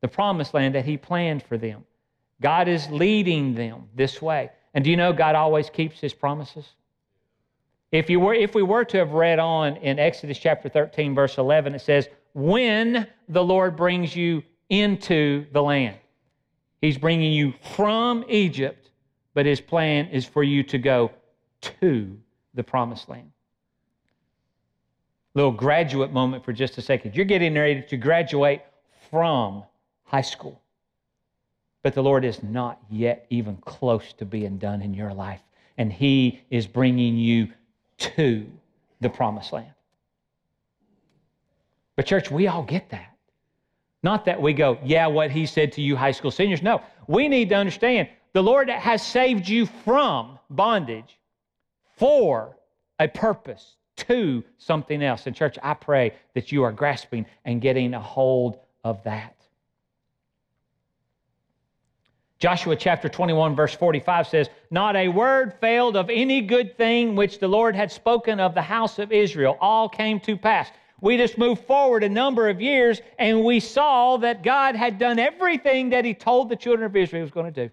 The 0.00 0.08
promised 0.08 0.54
land 0.54 0.74
that 0.74 0.84
He 0.84 0.96
planned 0.96 1.42
for 1.42 1.58
them. 1.58 1.84
God 2.40 2.68
is 2.68 2.88
leading 2.90 3.54
them 3.54 3.88
this 3.94 4.22
way. 4.22 4.50
And 4.74 4.84
do 4.84 4.90
you 4.90 4.96
know 4.96 5.12
God 5.12 5.34
always 5.34 5.70
keeps 5.70 5.98
His 6.00 6.14
promises? 6.14 6.66
If, 7.90 8.10
you 8.10 8.20
were, 8.20 8.34
if 8.34 8.54
we 8.54 8.62
were 8.62 8.84
to 8.84 8.98
have 8.98 9.12
read 9.12 9.38
on 9.38 9.76
in 9.76 9.98
Exodus 9.98 10.38
chapter 10.38 10.68
13, 10.68 11.14
verse 11.14 11.38
11, 11.38 11.74
it 11.74 11.80
says, 11.80 12.08
When 12.34 13.06
the 13.28 13.42
Lord 13.42 13.76
brings 13.76 14.14
you 14.14 14.42
into 14.68 15.46
the 15.52 15.62
land, 15.62 15.96
He's 16.80 16.98
bringing 16.98 17.32
you 17.32 17.54
from 17.74 18.24
Egypt, 18.28 18.90
but 19.34 19.46
His 19.46 19.60
plan 19.60 20.08
is 20.08 20.24
for 20.24 20.42
you 20.42 20.62
to 20.64 20.78
go 20.78 21.10
to 21.60 22.16
the 22.54 22.62
promised 22.62 23.08
land. 23.08 23.30
Little 25.34 25.52
graduate 25.52 26.12
moment 26.12 26.44
for 26.44 26.52
just 26.52 26.78
a 26.78 26.82
second. 26.82 27.14
You're 27.14 27.24
getting 27.24 27.54
ready 27.54 27.82
to 27.82 27.96
graduate 27.96 28.62
from 29.10 29.64
high 30.04 30.22
school, 30.22 30.60
but 31.82 31.94
the 31.94 32.02
Lord 32.02 32.24
is 32.24 32.42
not 32.42 32.80
yet 32.90 33.26
even 33.30 33.56
close 33.58 34.12
to 34.14 34.24
being 34.24 34.58
done 34.58 34.82
in 34.82 34.94
your 34.94 35.12
life, 35.12 35.42
and 35.76 35.92
He 35.92 36.40
is 36.50 36.66
bringing 36.66 37.16
you 37.16 37.52
to 37.98 38.46
the 39.00 39.08
promised 39.08 39.52
land. 39.52 39.72
But, 41.96 42.06
church, 42.06 42.30
we 42.30 42.46
all 42.46 42.62
get 42.62 42.90
that. 42.90 43.17
Not 44.02 44.24
that 44.26 44.40
we 44.40 44.52
go, 44.52 44.78
yeah, 44.84 45.06
what 45.06 45.30
he 45.30 45.46
said 45.46 45.72
to 45.72 45.82
you, 45.82 45.96
high 45.96 46.12
school 46.12 46.30
seniors. 46.30 46.62
No, 46.62 46.82
we 47.06 47.28
need 47.28 47.48
to 47.48 47.56
understand 47.56 48.08
the 48.32 48.42
Lord 48.42 48.68
has 48.68 49.04
saved 49.04 49.48
you 49.48 49.66
from 49.66 50.38
bondage 50.50 51.18
for 51.96 52.56
a 53.00 53.08
purpose 53.08 53.76
to 53.96 54.44
something 54.58 55.02
else. 55.02 55.26
And, 55.26 55.34
church, 55.34 55.58
I 55.62 55.74
pray 55.74 56.14
that 56.34 56.52
you 56.52 56.62
are 56.62 56.72
grasping 56.72 57.26
and 57.44 57.60
getting 57.60 57.94
a 57.94 58.00
hold 58.00 58.58
of 58.84 59.02
that. 59.04 59.34
Joshua 62.38 62.76
chapter 62.76 63.08
21, 63.08 63.56
verse 63.56 63.74
45 63.74 64.28
says, 64.28 64.48
Not 64.70 64.94
a 64.94 65.08
word 65.08 65.54
failed 65.60 65.96
of 65.96 66.08
any 66.08 66.40
good 66.40 66.76
thing 66.76 67.16
which 67.16 67.40
the 67.40 67.48
Lord 67.48 67.74
had 67.74 67.90
spoken 67.90 68.38
of 68.38 68.54
the 68.54 68.62
house 68.62 69.00
of 69.00 69.10
Israel. 69.10 69.58
All 69.60 69.88
came 69.88 70.20
to 70.20 70.36
pass. 70.36 70.70
We 71.00 71.16
just 71.16 71.38
moved 71.38 71.64
forward 71.64 72.02
a 72.02 72.08
number 72.08 72.48
of 72.48 72.60
years 72.60 73.00
and 73.18 73.44
we 73.44 73.60
saw 73.60 74.16
that 74.18 74.42
God 74.42 74.74
had 74.74 74.98
done 74.98 75.18
everything 75.18 75.90
that 75.90 76.04
He 76.04 76.14
told 76.14 76.48
the 76.48 76.56
children 76.56 76.86
of 76.86 76.96
Israel 76.96 77.20
He 77.20 77.22
was 77.22 77.30
going 77.30 77.52
to 77.52 77.68
do. 77.68 77.72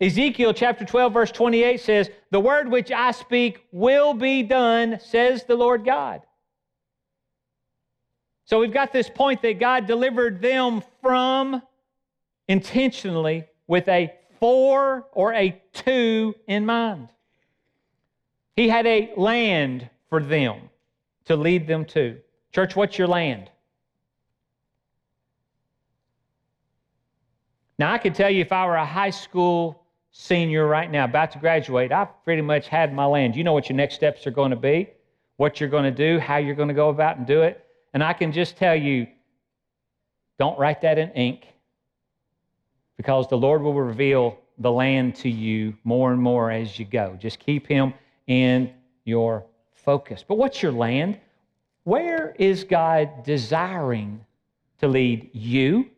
Ezekiel 0.00 0.52
chapter 0.52 0.84
12, 0.84 1.12
verse 1.12 1.30
28 1.30 1.80
says, 1.80 2.10
The 2.30 2.40
word 2.40 2.70
which 2.70 2.90
I 2.90 3.12
speak 3.12 3.64
will 3.72 4.12
be 4.12 4.42
done, 4.42 4.98
says 5.00 5.44
the 5.44 5.56
Lord 5.56 5.84
God. 5.84 6.22
So 8.44 8.60
we've 8.60 8.72
got 8.72 8.92
this 8.92 9.08
point 9.08 9.40
that 9.42 9.58
God 9.58 9.86
delivered 9.86 10.42
them 10.42 10.82
from 11.00 11.62
intentionally 12.48 13.44
with 13.66 13.88
a 13.88 14.12
for 14.40 15.06
or 15.12 15.32
a 15.32 15.58
to 15.72 16.34
in 16.46 16.66
mind. 16.66 17.08
He 18.56 18.68
had 18.68 18.86
a 18.86 19.12
land 19.16 19.88
for 20.14 20.22
them 20.22 20.70
to 21.24 21.34
lead 21.34 21.66
them 21.66 21.84
to. 21.84 22.16
Church, 22.52 22.76
what's 22.76 22.96
your 22.96 23.08
land? 23.08 23.50
Now, 27.80 27.92
I 27.92 27.98
could 27.98 28.14
tell 28.14 28.30
you 28.30 28.40
if 28.40 28.52
I 28.52 28.64
were 28.64 28.76
a 28.76 28.86
high 28.86 29.10
school 29.10 29.82
senior 30.12 30.68
right 30.68 30.88
now, 30.88 31.06
about 31.06 31.32
to 31.32 31.40
graduate, 31.40 31.90
I've 31.90 32.22
pretty 32.22 32.42
much 32.42 32.68
had 32.68 32.94
my 32.94 33.06
land. 33.06 33.34
You 33.34 33.42
know 33.42 33.52
what 33.52 33.68
your 33.68 33.74
next 33.74 33.96
steps 33.96 34.24
are 34.24 34.30
going 34.30 34.50
to 34.50 34.56
be, 34.56 34.88
what 35.36 35.58
you're 35.58 35.68
going 35.68 35.82
to 35.82 35.90
do, 35.90 36.20
how 36.20 36.36
you're 36.36 36.54
going 36.54 36.68
to 36.68 36.74
go 36.74 36.90
about 36.90 37.16
and 37.16 37.26
do 37.26 37.42
it. 37.42 37.66
And 37.92 38.00
I 38.00 38.12
can 38.12 38.30
just 38.30 38.56
tell 38.56 38.76
you 38.76 39.08
don't 40.38 40.56
write 40.56 40.80
that 40.82 40.96
in 40.96 41.10
ink 41.10 41.48
because 42.96 43.26
the 43.26 43.36
Lord 43.36 43.62
will 43.62 43.74
reveal 43.74 44.38
the 44.58 44.70
land 44.70 45.16
to 45.16 45.28
you 45.28 45.76
more 45.82 46.12
and 46.12 46.22
more 46.22 46.52
as 46.52 46.78
you 46.78 46.84
go. 46.84 47.18
Just 47.18 47.40
keep 47.40 47.66
Him 47.66 47.92
in 48.28 48.72
your 49.04 49.44
focus. 49.84 50.24
But 50.26 50.38
what's 50.38 50.62
your 50.62 50.72
land? 50.72 51.18
Where 51.84 52.34
is 52.38 52.64
God 52.64 53.24
desiring 53.24 54.24
to 54.78 54.88
lead 54.88 55.30
you? 55.32 55.90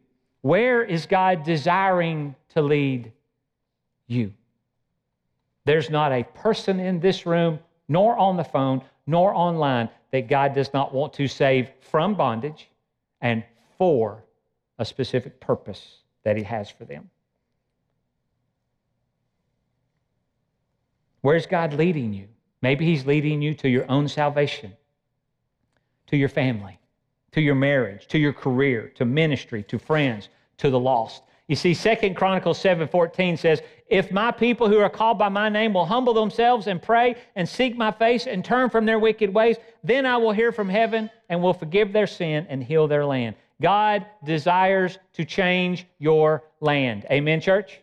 Where 0.42 0.82
is 0.82 1.06
God 1.06 1.44
desiring 1.44 2.34
to 2.50 2.62
lead 2.62 3.12
you? 4.06 4.32
There's 5.64 5.90
not 5.90 6.12
a 6.12 6.22
person 6.22 6.78
in 6.78 7.00
this 7.00 7.26
room, 7.26 7.58
nor 7.88 8.16
on 8.16 8.36
the 8.36 8.44
phone, 8.44 8.82
nor 9.06 9.34
online 9.34 9.88
that 10.12 10.28
God 10.28 10.54
does 10.54 10.72
not 10.72 10.94
want 10.94 11.12
to 11.14 11.26
save 11.26 11.68
from 11.80 12.14
bondage 12.14 12.68
and 13.20 13.42
for 13.78 14.24
a 14.78 14.84
specific 14.84 15.40
purpose 15.40 15.98
that 16.24 16.36
He 16.36 16.42
has 16.42 16.70
for 16.70 16.84
them. 16.84 17.10
Where's 21.22 21.46
God 21.46 21.74
leading 21.74 22.12
you? 22.12 22.28
Maybe 22.62 22.84
He's 22.84 23.06
leading 23.06 23.42
you 23.42 23.54
to 23.54 23.68
your 23.68 23.90
own 23.90 24.08
salvation, 24.08 24.72
to 26.06 26.16
your 26.16 26.28
family, 26.28 26.78
to 27.32 27.40
your 27.40 27.54
marriage, 27.54 28.06
to 28.08 28.18
your 28.18 28.32
career, 28.32 28.92
to 28.96 29.04
ministry, 29.04 29.62
to 29.64 29.78
friends, 29.78 30.28
to 30.58 30.70
the 30.70 30.78
lost. 30.78 31.22
You 31.48 31.54
see, 31.54 31.74
Second 31.74 32.16
Chronicles 32.16 32.58
7:14 32.58 33.38
says, 33.38 33.62
If 33.88 34.10
my 34.10 34.32
people 34.32 34.68
who 34.68 34.78
are 34.78 34.90
called 34.90 35.18
by 35.18 35.28
my 35.28 35.48
name 35.48 35.74
will 35.74 35.84
humble 35.84 36.14
themselves 36.14 36.66
and 36.66 36.82
pray 36.82 37.16
and 37.36 37.48
seek 37.48 37.76
my 37.76 37.92
face 37.92 38.26
and 38.26 38.44
turn 38.44 38.68
from 38.68 38.84
their 38.84 38.98
wicked 38.98 39.32
ways, 39.32 39.56
then 39.84 40.06
I 40.06 40.16
will 40.16 40.32
hear 40.32 40.50
from 40.50 40.68
heaven 40.68 41.08
and 41.28 41.40
will 41.40 41.54
forgive 41.54 41.92
their 41.92 42.08
sin 42.08 42.46
and 42.48 42.62
heal 42.62 42.88
their 42.88 43.06
land. 43.06 43.36
God 43.60 44.06
desires 44.24 44.98
to 45.14 45.24
change 45.24 45.86
your 45.98 46.42
land. 46.60 47.06
Amen, 47.10 47.40
church? 47.40 47.80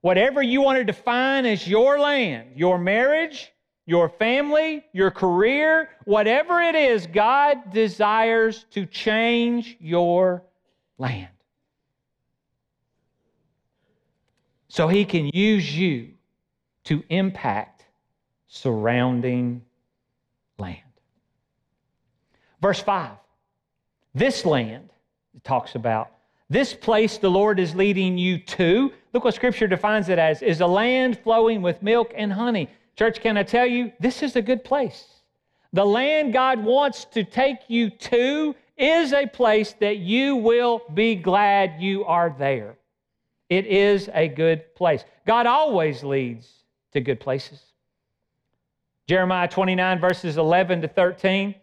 Whatever 0.00 0.42
you 0.42 0.60
want 0.60 0.78
to 0.78 0.84
define 0.84 1.46
as 1.46 1.66
your 1.66 1.98
land, 1.98 2.50
your 2.56 2.76
marriage, 2.76 3.52
your 3.86 4.08
family, 4.08 4.84
your 4.92 5.10
career, 5.10 5.90
whatever 6.04 6.60
it 6.60 6.74
is, 6.74 7.06
God 7.06 7.72
desires 7.72 8.64
to 8.70 8.86
change 8.86 9.76
your 9.80 10.42
land. 10.98 11.28
So 14.68 14.88
he 14.88 15.04
can 15.04 15.30
use 15.32 15.76
you 15.76 16.10
to 16.84 17.04
impact 17.08 17.84
surrounding 18.48 19.62
land. 20.58 20.80
Verse 22.60 22.80
5 22.80 23.16
this 24.14 24.46
land, 24.46 24.90
it 25.34 25.42
talks 25.42 25.74
about, 25.74 26.10
this 26.48 26.72
place 26.72 27.18
the 27.18 27.30
Lord 27.30 27.58
is 27.58 27.74
leading 27.74 28.16
you 28.16 28.38
to, 28.38 28.92
look 29.12 29.24
what 29.24 29.34
Scripture 29.34 29.66
defines 29.66 30.08
it 30.08 30.18
as, 30.18 30.40
is 30.40 30.60
a 30.60 30.66
land 30.66 31.18
flowing 31.18 31.62
with 31.62 31.82
milk 31.82 32.12
and 32.14 32.32
honey. 32.32 32.68
Church, 32.96 33.20
can 33.20 33.36
I 33.36 33.42
tell 33.42 33.66
you, 33.66 33.92
this 33.98 34.22
is 34.22 34.36
a 34.36 34.42
good 34.42 34.64
place. 34.64 35.06
The 35.72 35.84
land 35.84 36.32
God 36.32 36.62
wants 36.62 37.04
to 37.06 37.24
take 37.24 37.58
you 37.68 37.90
to 37.90 38.54
is 38.76 39.12
a 39.12 39.26
place 39.26 39.74
that 39.80 39.98
you 39.98 40.36
will 40.36 40.82
be 40.94 41.14
glad 41.16 41.80
you 41.80 42.04
are 42.04 42.34
there. 42.38 42.76
It 43.48 43.66
is 43.66 44.08
a 44.12 44.28
good 44.28 44.74
place. 44.74 45.04
God 45.26 45.46
always 45.46 46.02
leads 46.02 46.48
to 46.92 47.00
good 47.00 47.20
places. 47.20 47.60
Jeremiah 49.06 49.48
29, 49.48 50.00
verses 50.00 50.38
11 50.38 50.82
to 50.82 50.88
13 50.88 51.54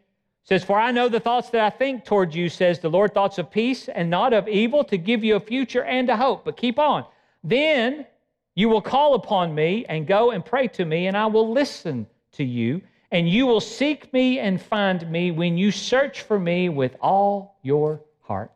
says, 0.43 0.63
For 0.63 0.77
I 0.77 0.91
know 0.91 1.09
the 1.09 1.19
thoughts 1.19 1.49
that 1.51 1.61
I 1.61 1.69
think 1.69 2.05
toward 2.05 2.35
you, 2.35 2.49
says 2.49 2.79
the 2.79 2.89
Lord, 2.89 3.13
thoughts 3.13 3.37
of 3.37 3.49
peace 3.49 3.87
and 3.89 4.09
not 4.09 4.33
of 4.33 4.47
evil, 4.47 4.83
to 4.85 4.97
give 4.97 5.23
you 5.23 5.35
a 5.35 5.39
future 5.39 5.83
and 5.83 6.09
a 6.09 6.17
hope. 6.17 6.45
But 6.45 6.57
keep 6.57 6.77
on. 6.77 7.05
Then 7.43 8.05
you 8.55 8.69
will 8.69 8.81
call 8.81 9.15
upon 9.15 9.55
me 9.55 9.85
and 9.87 10.05
go 10.05 10.31
and 10.31 10.43
pray 10.43 10.67
to 10.69 10.85
me, 10.85 11.07
and 11.07 11.15
I 11.15 11.25
will 11.27 11.51
listen 11.51 12.07
to 12.33 12.43
you. 12.43 12.81
And 13.11 13.27
you 13.27 13.45
will 13.45 13.59
seek 13.59 14.11
me 14.13 14.39
and 14.39 14.61
find 14.61 15.09
me 15.11 15.31
when 15.31 15.57
you 15.57 15.71
search 15.71 16.21
for 16.21 16.39
me 16.39 16.69
with 16.69 16.95
all 17.01 17.57
your 17.61 18.01
heart. 18.21 18.51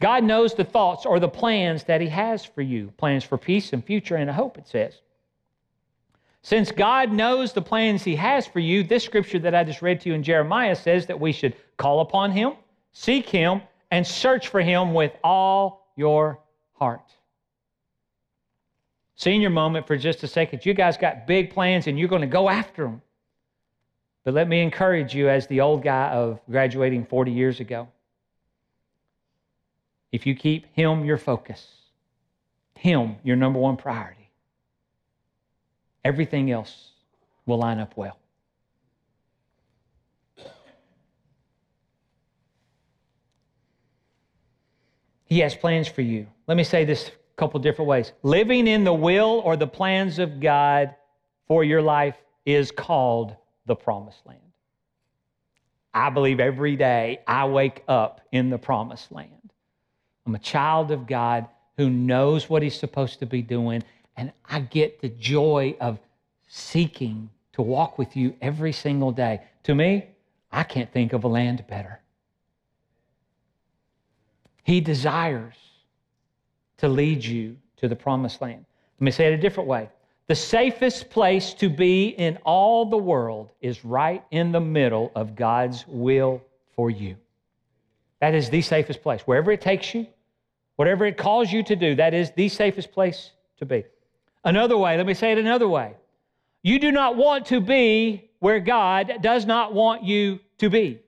God 0.00 0.24
knows 0.24 0.54
the 0.54 0.64
thoughts 0.64 1.06
or 1.06 1.20
the 1.20 1.28
plans 1.28 1.84
that 1.84 2.00
He 2.00 2.08
has 2.08 2.44
for 2.44 2.62
you 2.62 2.92
plans 2.96 3.24
for 3.24 3.38
peace 3.38 3.72
and 3.72 3.84
future 3.84 4.16
and 4.16 4.30
hope, 4.30 4.58
it 4.58 4.68
says. 4.68 5.00
Since 6.42 6.70
God 6.70 7.12
knows 7.12 7.52
the 7.52 7.62
plans 7.62 8.04
He 8.04 8.16
has 8.16 8.46
for 8.46 8.60
you, 8.60 8.82
this 8.82 9.04
scripture 9.04 9.40
that 9.40 9.54
I 9.54 9.64
just 9.64 9.82
read 9.82 10.00
to 10.02 10.10
you 10.10 10.14
in 10.14 10.22
Jeremiah 10.22 10.76
says 10.76 11.06
that 11.06 11.18
we 11.18 11.32
should 11.32 11.56
call 11.76 12.00
upon 12.00 12.30
Him, 12.30 12.52
seek 12.92 13.28
Him, 13.28 13.62
and 13.90 14.06
search 14.06 14.48
for 14.48 14.60
Him 14.60 14.94
with 14.94 15.12
all 15.24 15.90
your 15.96 16.40
heart. 16.74 17.15
Senior 19.16 19.48
moment 19.48 19.86
for 19.86 19.96
just 19.96 20.22
a 20.22 20.28
second. 20.28 20.64
You 20.64 20.74
guys 20.74 20.98
got 20.98 21.26
big 21.26 21.50
plans 21.50 21.86
and 21.86 21.98
you're 21.98 22.08
going 22.08 22.20
to 22.20 22.26
go 22.26 22.48
after 22.50 22.84
them. 22.84 23.00
But 24.24 24.34
let 24.34 24.46
me 24.46 24.60
encourage 24.60 25.14
you, 25.14 25.28
as 25.28 25.46
the 25.46 25.60
old 25.60 25.82
guy 25.82 26.10
of 26.10 26.40
graduating 26.50 27.06
40 27.06 27.30
years 27.30 27.60
ago, 27.60 27.88
if 30.12 30.26
you 30.26 30.34
keep 30.34 30.66
Him 30.74 31.04
your 31.04 31.16
focus, 31.16 31.66
Him 32.74 33.16
your 33.22 33.36
number 33.36 33.58
one 33.58 33.76
priority, 33.76 34.30
everything 36.04 36.50
else 36.50 36.90
will 37.46 37.58
line 37.58 37.78
up 37.78 37.96
well. 37.96 38.18
He 45.24 45.38
has 45.40 45.54
plans 45.54 45.88
for 45.88 46.02
you. 46.02 46.26
Let 46.46 46.56
me 46.56 46.64
say 46.64 46.84
this 46.84 47.10
couple 47.36 47.60
different 47.60 47.88
ways. 47.88 48.12
Living 48.22 48.66
in 48.66 48.84
the 48.84 48.94
will 48.94 49.42
or 49.44 49.56
the 49.56 49.66
plans 49.66 50.18
of 50.18 50.40
God 50.40 50.94
for 51.46 51.62
your 51.62 51.82
life 51.82 52.16
is 52.44 52.70
called 52.70 53.36
the 53.66 53.76
promised 53.76 54.24
land. 54.26 54.40
I 55.92 56.10
believe 56.10 56.40
every 56.40 56.76
day 56.76 57.20
I 57.26 57.46
wake 57.46 57.82
up 57.88 58.20
in 58.32 58.50
the 58.50 58.58
promised 58.58 59.12
land. 59.12 59.52
I'm 60.26 60.34
a 60.34 60.40
child 60.40 60.90
of 60.90 61.06
God 61.06 61.46
who 61.76 61.90
knows 61.90 62.48
what 62.48 62.62
he's 62.62 62.78
supposed 62.78 63.18
to 63.20 63.26
be 63.26 63.42
doing, 63.42 63.82
and 64.16 64.32
I 64.44 64.60
get 64.60 65.00
the 65.00 65.08
joy 65.08 65.76
of 65.80 65.98
seeking 66.48 67.30
to 67.52 67.62
walk 67.62 67.98
with 67.98 68.16
you 68.16 68.34
every 68.40 68.72
single 68.72 69.12
day. 69.12 69.42
To 69.64 69.74
me, 69.74 70.06
I 70.50 70.62
can't 70.62 70.92
think 70.92 71.12
of 71.12 71.24
a 71.24 71.28
land 71.28 71.64
better. 71.68 72.00
He 74.62 74.80
desires 74.80 75.54
to 76.78 76.88
lead 76.88 77.24
you 77.24 77.56
to 77.78 77.88
the 77.88 77.96
promised 77.96 78.40
land. 78.40 78.64
Let 78.98 79.04
me 79.04 79.10
say 79.10 79.26
it 79.26 79.34
a 79.34 79.38
different 79.38 79.68
way. 79.68 79.88
The 80.28 80.34
safest 80.34 81.10
place 81.10 81.54
to 81.54 81.68
be 81.68 82.08
in 82.08 82.38
all 82.38 82.84
the 82.84 82.96
world 82.96 83.50
is 83.60 83.84
right 83.84 84.24
in 84.30 84.50
the 84.50 84.60
middle 84.60 85.12
of 85.14 85.36
God's 85.36 85.84
will 85.86 86.42
for 86.74 86.90
you. 86.90 87.16
That 88.20 88.34
is 88.34 88.50
the 88.50 88.62
safest 88.62 89.02
place. 89.02 89.22
Wherever 89.22 89.52
it 89.52 89.60
takes 89.60 89.94
you, 89.94 90.06
whatever 90.76 91.06
it 91.06 91.16
calls 91.16 91.52
you 91.52 91.62
to 91.64 91.76
do, 91.76 91.94
that 91.94 92.12
is 92.12 92.32
the 92.32 92.48
safest 92.48 92.90
place 92.90 93.30
to 93.58 93.66
be. 93.66 93.84
Another 94.44 94.76
way, 94.76 94.96
let 94.96 95.06
me 95.06 95.14
say 95.14 95.32
it 95.32 95.38
another 95.38 95.68
way. 95.68 95.94
You 96.62 96.80
do 96.80 96.90
not 96.90 97.16
want 97.16 97.46
to 97.46 97.60
be 97.60 98.30
where 98.40 98.58
God 98.58 99.18
does 99.20 99.46
not 99.46 99.74
want 99.74 100.02
you 100.02 100.40
to 100.58 100.70
be. 100.70 101.00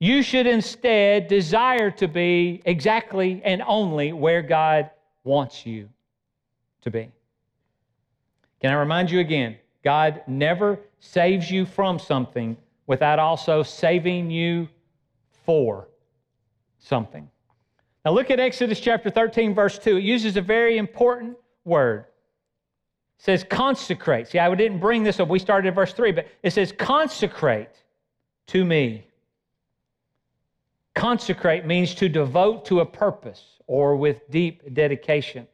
You 0.00 0.22
should 0.22 0.46
instead 0.46 1.28
desire 1.28 1.90
to 1.92 2.08
be 2.08 2.62
exactly 2.64 3.40
and 3.44 3.62
only 3.66 4.12
where 4.12 4.42
God 4.42 4.90
wants 5.22 5.64
you 5.64 5.88
to 6.82 6.90
be. 6.90 7.10
Can 8.60 8.70
I 8.70 8.74
remind 8.74 9.10
you 9.10 9.20
again? 9.20 9.56
God 9.82 10.22
never 10.26 10.78
saves 11.00 11.50
you 11.50 11.66
from 11.66 11.98
something 11.98 12.56
without 12.86 13.18
also 13.18 13.62
saving 13.62 14.30
you 14.30 14.68
for 15.44 15.88
something. 16.78 17.28
Now 18.04 18.12
look 18.12 18.30
at 18.30 18.40
Exodus 18.40 18.80
chapter 18.80 19.10
13, 19.10 19.54
verse 19.54 19.78
2. 19.78 19.96
It 19.96 20.02
uses 20.02 20.36
a 20.36 20.42
very 20.42 20.76
important 20.76 21.36
word. 21.64 22.06
It 23.18 23.24
says 23.24 23.44
consecrate. 23.44 24.28
See, 24.28 24.38
I 24.38 24.54
didn't 24.54 24.80
bring 24.80 25.02
this 25.02 25.20
up. 25.20 25.28
We 25.28 25.38
started 25.38 25.68
at 25.68 25.74
verse 25.74 25.92
3, 25.92 26.12
but 26.12 26.26
it 26.42 26.52
says 26.52 26.72
consecrate 26.72 27.70
to 28.48 28.64
me 28.64 29.06
Consecrate 30.94 31.66
means 31.66 31.94
to 31.96 32.08
devote 32.08 32.64
to 32.66 32.80
a 32.80 32.86
purpose 32.86 33.58
or 33.66 33.96
with 33.96 34.30
deep 34.30 34.74
dedication. 34.74 35.46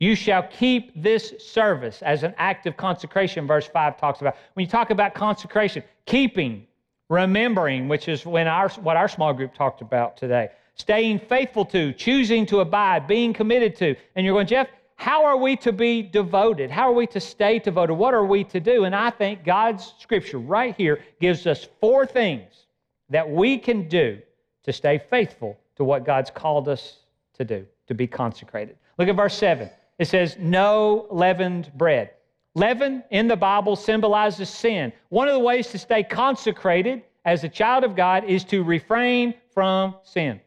You 0.00 0.14
shall 0.14 0.44
keep 0.44 0.92
this 1.00 1.34
service 1.40 2.02
as 2.02 2.22
an 2.22 2.34
act 2.38 2.66
of 2.66 2.76
consecration, 2.76 3.46
verse 3.46 3.66
5 3.66 3.98
talks 3.98 4.20
about. 4.20 4.36
When 4.54 4.64
you 4.64 4.70
talk 4.70 4.90
about 4.90 5.14
consecration, 5.14 5.82
keeping, 6.06 6.66
remembering, 7.08 7.88
which 7.88 8.08
is 8.08 8.24
when 8.24 8.46
our, 8.46 8.68
what 8.70 8.96
our 8.96 9.08
small 9.08 9.32
group 9.34 9.54
talked 9.54 9.82
about 9.82 10.16
today, 10.16 10.50
staying 10.74 11.18
faithful 11.18 11.64
to, 11.66 11.92
choosing 11.92 12.46
to 12.46 12.60
abide, 12.60 13.06
being 13.08 13.32
committed 13.32 13.74
to. 13.76 13.96
And 14.14 14.24
you're 14.24 14.34
going, 14.34 14.46
Jeff, 14.46 14.68
how 14.94 15.24
are 15.24 15.36
we 15.36 15.56
to 15.56 15.72
be 15.72 16.02
devoted? 16.02 16.70
How 16.70 16.88
are 16.90 16.94
we 16.94 17.06
to 17.08 17.20
stay 17.20 17.58
devoted? 17.58 17.94
What 17.94 18.14
are 18.14 18.24
we 18.24 18.44
to 18.44 18.60
do? 18.60 18.84
And 18.84 18.94
I 18.94 19.10
think 19.10 19.44
God's 19.44 19.94
scripture 19.98 20.38
right 20.38 20.76
here 20.76 21.00
gives 21.20 21.46
us 21.46 21.66
four 21.80 22.06
things 22.06 22.66
that 23.10 23.28
we 23.28 23.58
can 23.58 23.88
do 23.88 24.20
to 24.68 24.72
stay 24.74 24.98
faithful 24.98 25.58
to 25.76 25.82
what 25.82 26.04
God's 26.04 26.30
called 26.30 26.68
us 26.68 26.98
to 27.32 27.42
do, 27.42 27.66
to 27.86 27.94
be 27.94 28.06
consecrated. 28.06 28.76
Look 28.98 29.08
at 29.08 29.16
verse 29.16 29.34
7. 29.38 29.70
It 29.98 30.08
says, 30.08 30.36
No 30.38 31.06
leavened 31.10 31.72
bread. 31.74 32.10
Leaven 32.54 33.02
in 33.10 33.28
the 33.28 33.36
Bible 33.36 33.76
symbolizes 33.76 34.50
sin. 34.50 34.92
One 35.08 35.26
of 35.26 35.32
the 35.32 35.40
ways 35.40 35.68
to 35.68 35.78
stay 35.78 36.02
consecrated 36.02 37.02
as 37.24 37.44
a 37.44 37.48
child 37.48 37.82
of 37.82 37.96
God 37.96 38.24
is 38.24 38.44
to 38.44 38.62
refrain 38.62 39.32
from 39.54 39.94
sin. 40.02 40.38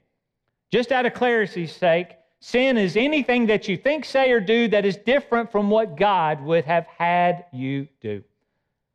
Just 0.72 0.92
out 0.92 1.08
of 1.08 1.16
clarity's 1.16 1.76
sake, 1.76 2.10
sin 2.42 2.78
is 2.78 2.96
anything 2.96 3.48
that 3.48 3.68
you 3.68 3.76
think, 3.76 4.06
say, 4.06 4.32
or 4.32 4.40
do 4.40 4.68
that 4.68 4.86
is 4.86 4.98
different 4.98 5.52
from 5.52 5.72
what 5.72 5.98
God 5.98 6.44
would 6.44 6.66
have 6.66 6.86
had 6.86 7.46
you 7.52 7.88
do. 8.02 8.24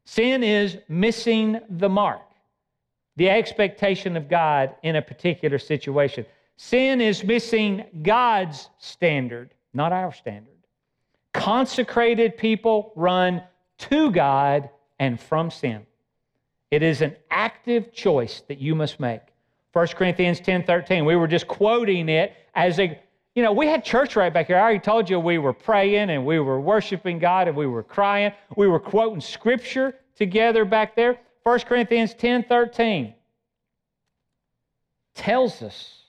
Sin 0.04 0.44
is 0.44 0.78
missing 0.88 1.58
the 1.68 1.88
mark 1.88 2.22
the 3.16 3.30
expectation 3.30 4.16
of 4.16 4.28
God 4.28 4.74
in 4.82 4.96
a 4.96 5.02
particular 5.02 5.58
situation. 5.58 6.26
Sin 6.56 7.00
is 7.00 7.24
missing 7.24 7.84
God's 8.02 8.68
standard, 8.78 9.54
not 9.74 9.92
our 9.92 10.12
standard. 10.12 10.52
Consecrated 11.32 12.36
people 12.36 12.92
run 12.96 13.42
to 13.78 14.10
God 14.10 14.70
and 14.98 15.20
from 15.20 15.50
sin. 15.50 15.86
It 16.70 16.82
is 16.82 17.02
an 17.02 17.14
active 17.30 17.92
choice 17.92 18.42
that 18.48 18.58
you 18.58 18.74
must 18.74 18.98
make. 18.98 19.20
1 19.72 19.88
Corinthians 19.88 20.40
10 20.40 20.64
13, 20.64 21.04
we 21.04 21.16
were 21.16 21.28
just 21.28 21.46
quoting 21.46 22.08
it 22.08 22.32
as 22.54 22.78
a, 22.78 22.98
you 23.34 23.42
know, 23.42 23.52
we 23.52 23.66
had 23.66 23.84
church 23.84 24.16
right 24.16 24.32
back 24.32 24.46
here. 24.46 24.56
I 24.56 24.62
already 24.62 24.78
told 24.78 25.10
you 25.10 25.20
we 25.20 25.36
were 25.36 25.52
praying 25.52 26.08
and 26.08 26.24
we 26.24 26.40
were 26.40 26.58
worshiping 26.58 27.18
God 27.18 27.48
and 27.48 27.56
we 27.56 27.66
were 27.66 27.82
crying. 27.82 28.32
We 28.56 28.68
were 28.68 28.80
quoting 28.80 29.20
scripture 29.20 29.94
together 30.16 30.64
back 30.64 30.96
there. 30.96 31.18
1 31.46 31.60
Corinthians 31.60 32.12
10 32.12 32.42
13 32.42 33.14
tells 35.14 35.62
us 35.62 36.02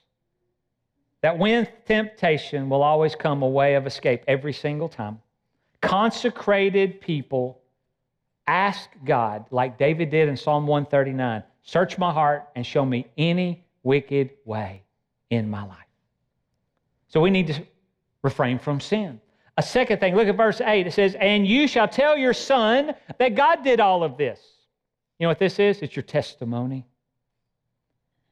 that 1.20 1.38
when 1.38 1.68
temptation 1.86 2.68
will 2.68 2.82
always 2.82 3.14
come 3.14 3.42
a 3.42 3.48
way 3.48 3.76
of 3.76 3.86
escape 3.86 4.24
every 4.26 4.52
single 4.52 4.88
time, 4.88 5.20
consecrated 5.80 7.00
people 7.00 7.60
ask 8.48 8.90
God, 9.04 9.44
like 9.52 9.78
David 9.78 10.10
did 10.10 10.28
in 10.28 10.36
Psalm 10.36 10.66
139 10.66 11.44
Search 11.62 11.98
my 11.98 12.12
heart 12.12 12.48
and 12.56 12.66
show 12.66 12.84
me 12.84 13.06
any 13.16 13.64
wicked 13.84 14.30
way 14.44 14.82
in 15.30 15.48
my 15.48 15.62
life. 15.62 15.78
So 17.06 17.20
we 17.20 17.30
need 17.30 17.46
to 17.46 17.62
refrain 18.22 18.58
from 18.58 18.80
sin. 18.80 19.20
A 19.56 19.62
second 19.62 20.00
thing, 20.00 20.16
look 20.16 20.26
at 20.26 20.36
verse 20.36 20.60
8. 20.60 20.88
It 20.88 20.94
says, 20.94 21.14
And 21.14 21.46
you 21.46 21.68
shall 21.68 21.86
tell 21.86 22.18
your 22.18 22.34
son 22.34 22.96
that 23.18 23.36
God 23.36 23.62
did 23.62 23.78
all 23.78 24.02
of 24.02 24.16
this. 24.16 24.40
You 25.18 25.24
know 25.24 25.30
what 25.30 25.38
this 25.38 25.58
is? 25.58 25.82
It's 25.82 25.96
your 25.96 26.04
testimony. 26.04 26.86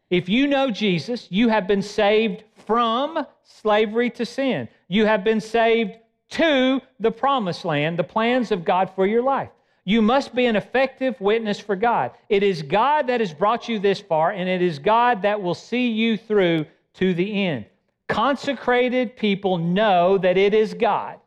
If 0.09 0.29
you 0.29 0.47
know 0.47 0.71
Jesus, 0.71 1.27
you 1.31 1.49
have 1.49 1.67
been 1.67 1.83
saved 1.83 2.45
from 2.67 3.27
slavery 3.43 4.11
to 4.11 4.25
sin. 4.25 4.69
You 4.89 5.07
have 5.07 5.25
been 5.25 5.41
saved 5.41 5.99
to 6.31 6.81
the 7.01 7.11
promised 7.11 7.65
land, 7.65 7.99
the 7.99 8.05
plans 8.05 8.53
of 8.53 8.65
God 8.65 8.91
for 8.95 9.07
your 9.07 9.23
life. 9.23 9.51
You 9.85 10.03
must 10.03 10.35
be 10.35 10.47
an 10.47 10.57
effective 10.57 11.21
witness 11.21 11.61
for 11.61 11.77
God. 11.77 12.13
It 12.29 12.43
is 12.43 12.63
God 12.63 13.07
that 13.07 13.21
has 13.21 13.33
brought 13.33 13.69
you 13.69 13.79
this 13.79 14.01
far, 14.01 14.33
and 14.33 14.49
it 14.49 14.63
is 14.63 14.79
God 14.79 15.23
that 15.23 15.41
will 15.41 15.55
see 15.55 15.89
you 15.89 16.17
through 16.17 16.67
to 16.95 17.15
the 17.15 17.45
end. 17.47 17.67
Consecrated 18.09 19.17
people 19.17 19.59
know 19.59 20.19
that 20.19 20.37
it 20.37 20.55
is 20.55 20.75
God 20.75 21.19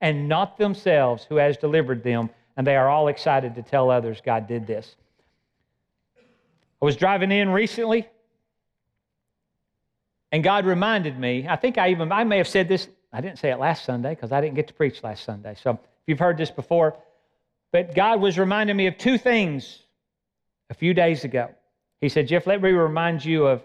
and 0.00 0.28
not 0.28 0.58
themselves 0.58 1.24
who 1.24 1.36
has 1.36 1.56
delivered 1.56 2.02
them, 2.02 2.30
and 2.56 2.66
they 2.66 2.76
are 2.76 2.88
all 2.88 3.08
excited 3.08 3.54
to 3.54 3.62
tell 3.62 3.90
others 3.90 4.20
God 4.24 4.46
did 4.46 4.66
this. 4.66 4.96
I 6.84 6.86
was 6.86 6.96
driving 6.96 7.32
in 7.32 7.48
recently. 7.48 8.06
And 10.30 10.44
God 10.44 10.66
reminded 10.66 11.18
me, 11.18 11.46
I 11.48 11.56
think 11.56 11.78
I 11.78 11.88
even, 11.88 12.12
I 12.12 12.24
may 12.24 12.36
have 12.36 12.46
said 12.46 12.68
this, 12.68 12.88
I 13.10 13.22
didn't 13.22 13.38
say 13.38 13.50
it 13.50 13.58
last 13.58 13.86
Sunday 13.86 14.10
because 14.10 14.32
I 14.32 14.42
didn't 14.42 14.54
get 14.54 14.68
to 14.68 14.74
preach 14.74 15.02
last 15.02 15.24
Sunday. 15.24 15.56
So 15.62 15.70
if 15.70 15.78
you've 16.06 16.18
heard 16.18 16.36
this 16.36 16.50
before, 16.50 16.98
but 17.72 17.94
God 17.94 18.20
was 18.20 18.38
reminding 18.38 18.76
me 18.76 18.86
of 18.86 18.98
two 18.98 19.16
things 19.16 19.78
a 20.68 20.74
few 20.74 20.92
days 20.92 21.24
ago. 21.24 21.48
He 22.02 22.10
said, 22.10 22.28
Jeff, 22.28 22.46
let 22.46 22.60
me 22.60 22.72
remind 22.72 23.24
you 23.24 23.46
of 23.46 23.62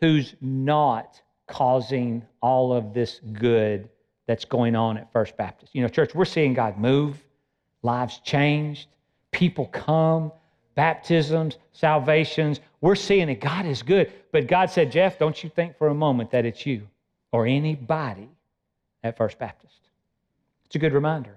who's 0.00 0.36
not 0.40 1.20
causing 1.48 2.24
all 2.40 2.72
of 2.72 2.94
this 2.94 3.18
good 3.32 3.88
that's 4.28 4.44
going 4.44 4.76
on 4.76 4.96
at 4.96 5.10
First 5.12 5.36
Baptist. 5.36 5.74
You 5.74 5.82
know, 5.82 5.88
church, 5.88 6.14
we're 6.14 6.24
seeing 6.24 6.54
God 6.54 6.78
move, 6.78 7.20
lives 7.82 8.18
changed, 8.18 8.86
people 9.32 9.66
come, 9.66 10.30
baptisms, 10.74 11.58
salvations. 11.72 12.60
We're 12.80 12.94
seeing 12.94 13.28
it. 13.28 13.40
God 13.40 13.66
is 13.66 13.82
good. 13.82 14.12
But 14.32 14.46
God 14.46 14.70
said, 14.70 14.92
Jeff, 14.92 15.18
don't 15.18 15.42
you 15.42 15.50
think 15.50 15.76
for 15.76 15.88
a 15.88 15.94
moment 15.94 16.30
that 16.30 16.44
it's 16.44 16.64
you 16.64 16.86
or 17.32 17.46
anybody 17.46 18.28
at 19.02 19.16
First 19.16 19.38
Baptist. 19.38 19.80
It's 20.66 20.76
a 20.76 20.78
good 20.78 20.92
reminder. 20.92 21.36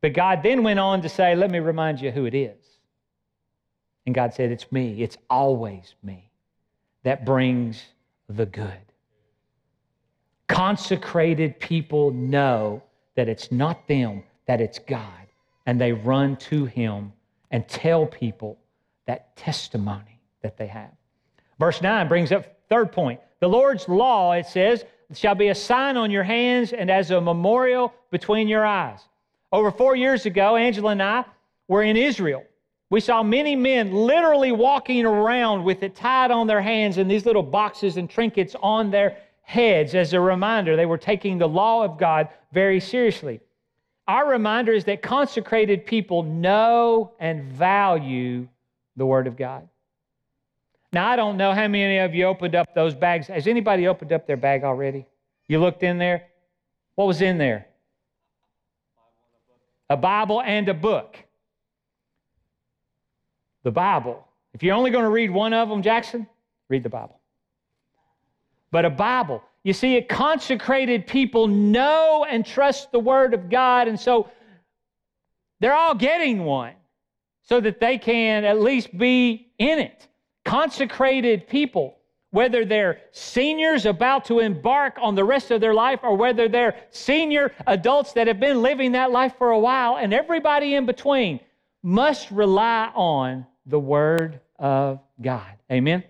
But 0.00 0.14
God 0.14 0.42
then 0.42 0.62
went 0.62 0.80
on 0.80 1.02
to 1.02 1.08
say, 1.08 1.34
let 1.34 1.50
me 1.50 1.58
remind 1.58 2.00
you 2.00 2.10
who 2.10 2.24
it 2.24 2.34
is. 2.34 2.62
And 4.06 4.14
God 4.14 4.34
said, 4.34 4.50
It's 4.50 4.70
me, 4.72 5.02
it's 5.02 5.16
always 5.30 5.94
me 6.02 6.30
that 7.04 7.24
brings 7.24 7.82
the 8.28 8.46
good. 8.46 8.72
Consecrated 10.48 11.58
people 11.60 12.10
know 12.10 12.82
that 13.14 13.28
it's 13.28 13.52
not 13.52 13.86
them, 13.88 14.22
that 14.46 14.60
it's 14.60 14.78
God, 14.78 15.26
and 15.66 15.80
they 15.80 15.92
run 15.92 16.36
to 16.36 16.64
Him 16.64 17.12
and 17.52 17.68
tell 17.68 18.06
people 18.06 18.58
that 19.06 19.36
testimony 19.36 20.20
that 20.42 20.56
they 20.56 20.66
have. 20.66 20.90
Verse 21.58 21.80
9 21.80 22.08
brings 22.08 22.32
up 22.32 22.46
third 22.68 22.90
point. 22.90 23.20
The 23.40 23.48
Lord's 23.48 23.88
law, 23.88 24.32
it 24.32 24.46
says, 24.46 24.84
shall 25.14 25.34
be 25.34 25.48
a 25.48 25.54
sign 25.54 25.96
on 25.96 26.10
your 26.10 26.22
hands 26.22 26.72
and 26.72 26.90
as 26.90 27.10
a 27.10 27.20
memorial 27.20 27.92
between 28.10 28.48
your 28.48 28.64
eyes. 28.64 29.00
Over 29.52 29.70
four 29.70 29.94
years 29.94 30.24
ago, 30.26 30.56
Angela 30.56 30.92
and 30.92 31.02
I 31.02 31.24
were 31.68 31.82
in 31.82 31.96
Israel. 31.96 32.44
We 32.88 33.00
saw 33.00 33.22
many 33.22 33.56
men 33.56 33.92
literally 33.92 34.52
walking 34.52 35.04
around 35.04 35.64
with 35.64 35.82
it 35.82 35.94
tied 35.94 36.30
on 36.30 36.46
their 36.46 36.60
hands 36.60 36.98
and 36.98 37.10
these 37.10 37.26
little 37.26 37.42
boxes 37.42 37.96
and 37.96 38.08
trinkets 38.08 38.56
on 38.62 38.90
their 38.90 39.18
heads 39.42 39.94
as 39.94 40.12
a 40.12 40.20
reminder 40.20 40.76
they 40.76 40.86
were 40.86 40.98
taking 40.98 41.38
the 41.38 41.48
law 41.48 41.84
of 41.84 41.98
God 41.98 42.28
very 42.52 42.80
seriously. 42.80 43.40
Our 44.08 44.28
reminder 44.28 44.72
is 44.72 44.84
that 44.86 45.02
consecrated 45.02 45.86
people 45.86 46.22
know 46.22 47.12
and 47.20 47.44
value 47.44 48.48
the 48.96 49.06
Word 49.06 49.26
of 49.26 49.36
God. 49.36 49.68
Now, 50.92 51.08
I 51.08 51.16
don't 51.16 51.36
know 51.36 51.52
how 51.52 51.68
many 51.68 51.98
of 51.98 52.14
you 52.14 52.26
opened 52.26 52.54
up 52.54 52.74
those 52.74 52.94
bags. 52.94 53.28
Has 53.28 53.46
anybody 53.46 53.86
opened 53.86 54.12
up 54.12 54.26
their 54.26 54.36
bag 54.36 54.64
already? 54.64 55.06
You 55.48 55.60
looked 55.60 55.82
in 55.82 55.98
there? 55.98 56.26
What 56.96 57.06
was 57.06 57.22
in 57.22 57.38
there? 57.38 57.66
A 59.88 59.96
Bible 59.96 60.42
and 60.42 60.68
a 60.68 60.74
book. 60.74 61.16
The 63.62 63.70
Bible. 63.70 64.26
If 64.52 64.62
you're 64.62 64.74
only 64.74 64.90
going 64.90 65.04
to 65.04 65.10
read 65.10 65.30
one 65.30 65.54
of 65.54 65.68
them, 65.68 65.82
Jackson, 65.82 66.26
read 66.68 66.82
the 66.82 66.90
Bible. 66.90 67.18
But 68.70 68.84
a 68.84 68.90
Bible. 68.90 69.42
You 69.64 69.72
see, 69.72 69.96
a 69.96 70.02
consecrated 70.02 71.06
people 71.06 71.46
know 71.46 72.26
and 72.28 72.44
trust 72.44 72.90
the 72.90 72.98
Word 72.98 73.34
of 73.34 73.48
God, 73.48 73.88
and 73.88 73.98
so 73.98 74.28
they're 75.60 75.74
all 75.74 75.94
getting 75.94 76.44
one 76.44 76.74
so 77.42 77.60
that 77.60 77.78
they 77.80 77.98
can 77.98 78.44
at 78.44 78.60
least 78.60 78.96
be 78.96 79.52
in 79.58 79.78
it 79.78 80.08
consecrated 80.44 81.48
people, 81.48 81.98
whether 82.30 82.64
they're 82.64 83.00
seniors 83.12 83.86
about 83.86 84.24
to 84.26 84.40
embark 84.40 84.96
on 85.00 85.14
the 85.14 85.24
rest 85.24 85.50
of 85.50 85.60
their 85.60 85.74
life 85.74 86.00
or 86.02 86.16
whether 86.16 86.48
they're 86.48 86.76
senior 86.90 87.52
adults 87.66 88.12
that 88.12 88.26
have 88.26 88.40
been 88.40 88.62
living 88.62 88.92
that 88.92 89.10
life 89.10 89.34
for 89.38 89.50
a 89.50 89.58
while, 89.58 89.96
and 89.96 90.12
everybody 90.12 90.74
in 90.74 90.86
between 90.86 91.40
must 91.82 92.30
rely 92.30 92.90
on 92.94 93.46
the 93.66 93.78
Word 93.78 94.40
of 94.58 95.00
God. 95.20 95.46
Amen? 95.70 96.04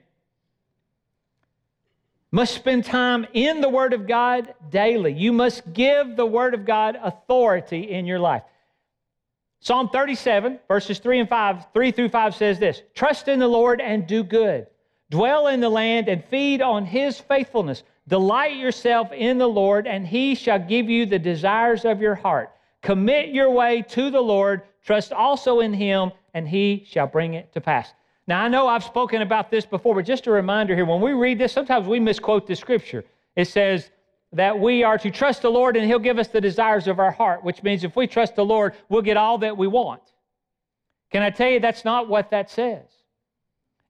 Must 2.35 2.55
spend 2.55 2.87
time 2.87 3.27
in 3.35 3.61
the 3.61 3.69
Word 3.69 3.93
of 3.93 4.09
God 4.09 4.55
daily. 4.71 5.13
You 5.13 5.33
must 5.33 5.71
give 5.75 6.17
the 6.17 6.25
Word 6.25 6.55
of 6.55 6.65
God 6.65 6.99
authority 7.01 7.91
in 7.91 8.07
your 8.07 8.19
life. 8.19 8.43
Psalm 9.61 9.91
37, 9.91 10.59
verses 10.67 10.99
3 10.99 11.21
and 11.21 11.29
5, 11.29 11.67
3 11.75 11.91
through 11.93 12.09
5 12.09 12.35
says 12.35 12.59
this 12.59 12.83
Trust 12.95 13.29
in 13.29 13.39
the 13.39 13.47
Lord 13.47 13.83
and 13.83 14.07
do 14.07 14.25
good. 14.25 14.67
Dwell 15.11 15.49
in 15.49 15.61
the 15.61 15.69
land 15.69 16.09
and 16.09 16.25
feed 16.25 16.63
on 16.63 16.87
his 16.87 17.21
faithfulness. 17.21 17.83
Delight 18.09 18.57
yourself 18.57 19.13
in 19.13 19.37
the 19.37 19.47
Lord, 19.47 19.87
and 19.87 20.07
he 20.07 20.35
shall 20.35 20.59
give 20.59 20.89
you 20.89 21.05
the 21.05 21.19
desires 21.19 21.85
of 21.85 22.01
your 22.01 22.15
heart. 22.15 22.51
Commit 22.81 23.29
your 23.29 23.51
way 23.51 23.83
to 23.91 24.11
the 24.11 24.21
Lord. 24.21 24.63
Trust 24.85 25.13
also 25.13 25.61
in 25.61 25.75
him, 25.75 26.13
and 26.33 26.49
he 26.49 26.85
shall 26.89 27.07
bring 27.07 27.35
it 27.35 27.53
to 27.53 27.61
pass. 27.61 27.93
Now, 28.27 28.43
I 28.43 28.49
know 28.49 28.69
I've 28.69 28.85
spoken 28.85 29.23
about 29.23 29.51
this 29.51 29.67
before, 29.67 29.95
but 29.95 30.05
just 30.05 30.27
a 30.27 30.31
reminder 30.31 30.75
here 30.75 30.85
when 30.85 31.01
we 31.01 31.13
read 31.13 31.39
this, 31.39 31.53
sometimes 31.53 31.87
we 31.87 31.99
misquote 31.99 32.47
the 32.47 32.55
scripture. 32.55 33.05
It 33.35 33.47
says, 33.47 33.91
that 34.33 34.59
we 34.59 34.83
are 34.83 34.99
to 34.99 35.11
trust 35.11 35.43
the 35.43 35.51
Lord 35.51 35.77
and 35.77 35.87
He'll 35.87 35.99
give 35.99 36.19
us 36.19 36.29
the 36.29 36.41
desires 36.41 36.89
of 36.89 36.99
our 36.99 37.11
heart, 37.11 37.45
which 37.45 37.63
means 37.63 37.85
if 37.85 37.97
we 37.97 38.07
trust 38.07 38.35
the 38.35 38.45
Lord, 38.45 38.75
we'll 38.89 39.03
get 39.03 39.17
all 39.17 39.39
that 39.39 39.57
we 39.57 39.67
want. 39.67 40.03
Can 41.11 41.23
I 41.23 41.31
tell 41.31 41.51
you 41.51 41.61
that's 41.61 41.85
not 41.85 42.09
what 42.09 42.31
that 42.31 42.51
says? 42.51 42.87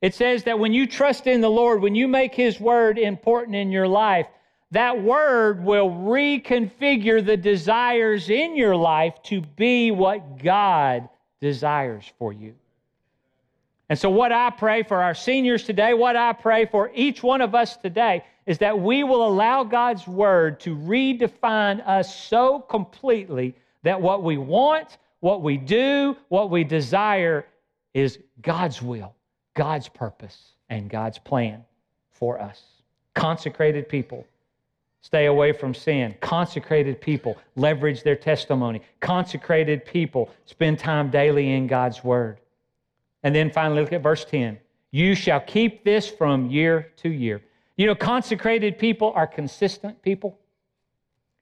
It 0.00 0.14
says 0.14 0.42
that 0.44 0.58
when 0.58 0.72
you 0.72 0.88
trust 0.88 1.28
in 1.28 1.40
the 1.40 1.50
Lord, 1.50 1.80
when 1.80 1.94
you 1.94 2.08
make 2.08 2.34
His 2.34 2.58
word 2.58 2.98
important 2.98 3.54
in 3.54 3.70
your 3.70 3.86
life, 3.86 4.26
that 4.72 5.00
word 5.00 5.62
will 5.62 5.90
reconfigure 5.90 7.24
the 7.24 7.36
desires 7.36 8.28
in 8.28 8.56
your 8.56 8.74
life 8.74 9.22
to 9.24 9.42
be 9.42 9.92
what 9.92 10.42
God 10.42 11.08
desires 11.40 12.10
for 12.18 12.32
you. 12.32 12.54
And 13.92 13.98
so, 13.98 14.08
what 14.08 14.32
I 14.32 14.48
pray 14.48 14.82
for 14.82 15.02
our 15.02 15.14
seniors 15.14 15.64
today, 15.64 15.92
what 15.92 16.16
I 16.16 16.32
pray 16.32 16.64
for 16.64 16.90
each 16.94 17.22
one 17.22 17.42
of 17.42 17.54
us 17.54 17.76
today, 17.76 18.24
is 18.46 18.56
that 18.56 18.80
we 18.80 19.04
will 19.04 19.28
allow 19.28 19.64
God's 19.64 20.08
word 20.08 20.60
to 20.60 20.74
redefine 20.74 21.86
us 21.86 22.16
so 22.16 22.60
completely 22.60 23.54
that 23.82 24.00
what 24.00 24.22
we 24.22 24.38
want, 24.38 24.96
what 25.20 25.42
we 25.42 25.58
do, 25.58 26.16
what 26.30 26.48
we 26.48 26.64
desire 26.64 27.44
is 27.92 28.18
God's 28.40 28.80
will, 28.80 29.14
God's 29.52 29.90
purpose, 29.90 30.52
and 30.70 30.88
God's 30.88 31.18
plan 31.18 31.62
for 32.12 32.40
us. 32.40 32.62
Consecrated 33.14 33.90
people 33.90 34.26
stay 35.02 35.26
away 35.26 35.52
from 35.52 35.74
sin. 35.74 36.14
Consecrated 36.22 36.98
people 36.98 37.36
leverage 37.56 38.02
their 38.02 38.16
testimony. 38.16 38.80
Consecrated 39.00 39.84
people 39.84 40.30
spend 40.46 40.78
time 40.78 41.10
daily 41.10 41.52
in 41.52 41.66
God's 41.66 42.02
word. 42.02 42.38
And 43.22 43.34
then 43.34 43.50
finally, 43.50 43.82
look 43.82 43.92
at 43.92 44.02
verse 44.02 44.24
10. 44.24 44.58
You 44.90 45.14
shall 45.14 45.40
keep 45.40 45.84
this 45.84 46.08
from 46.08 46.50
year 46.50 46.92
to 46.98 47.08
year. 47.08 47.42
You 47.76 47.86
know, 47.86 47.94
consecrated 47.94 48.78
people 48.78 49.12
are 49.14 49.26
consistent 49.26 50.02
people. 50.02 50.38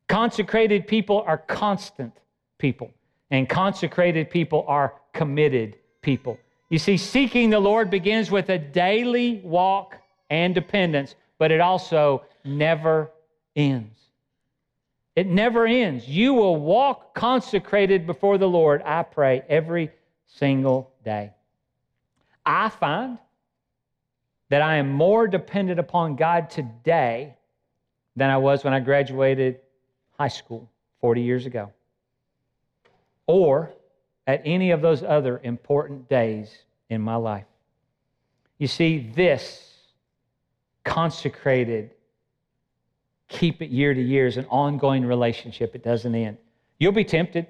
Consecrated 0.09 0.87
people 0.87 1.23
are 1.27 1.39
constant 1.39 2.17
people. 2.59 2.91
And 3.31 3.49
consecrated 3.49 4.31
people 4.31 4.65
are 4.69 4.95
committed 5.13 5.77
people. 6.03 6.39
You 6.69 6.79
see, 6.79 6.97
seeking 6.97 7.51
the 7.51 7.61
Lord 7.61 7.91
begins 7.91 8.31
with 8.31 8.49
a 8.49 8.59
daily 8.59 9.41
walk 9.43 9.97
and 10.31 10.55
dependence, 10.55 11.17
but 11.39 11.51
it 11.51 11.61
also 11.61 12.23
never 12.45 13.11
ends. 13.57 13.99
It 15.17 15.27
never 15.27 15.67
ends. 15.67 16.09
You 16.09 16.35
will 16.35 16.57
walk 16.57 17.15
consecrated 17.15 18.07
before 18.07 18.39
the 18.39 18.49
Lord, 18.49 18.83
I 18.85 19.03
pray, 19.03 19.43
every 19.49 19.91
single 20.27 20.93
day. 21.05 21.33
I 22.51 22.69
find 22.69 23.19
that 24.49 24.61
I 24.61 24.77
am 24.77 24.91
more 24.91 25.29
dependent 25.29 25.79
upon 25.79 26.17
God 26.17 26.51
today 26.51 27.37
than 28.17 28.29
I 28.29 28.39
was 28.39 28.65
when 28.65 28.75
I 28.75 28.81
graduated 28.81 29.61
high 30.19 30.29
school 30.29 30.69
40 31.01 31.23
years 31.23 31.47
ago, 31.47 31.73
or 33.27 33.71
at 34.27 34.43
any 34.45 34.73
of 34.73 34.83
those 34.83 35.03
other 35.05 35.41
important 35.45 36.09
days 36.09 36.53
in 36.89 37.01
my 37.01 37.15
life. 37.15 37.47
You 38.59 38.67
see, 38.67 39.13
this 39.15 39.73
consecrated, 40.85 41.93
keep 43.29 43.63
it 43.63 43.71
year 43.71 43.95
to 43.95 44.03
year 44.03 44.27
is 44.27 44.37
an 44.37 44.47
ongoing 44.47 45.07
relationship. 45.07 45.77
It 45.77 45.85
doesn't 45.85 46.15
end. 46.15 46.37
You'll 46.79 46.93
be 46.93 47.05
tempted. 47.05 47.47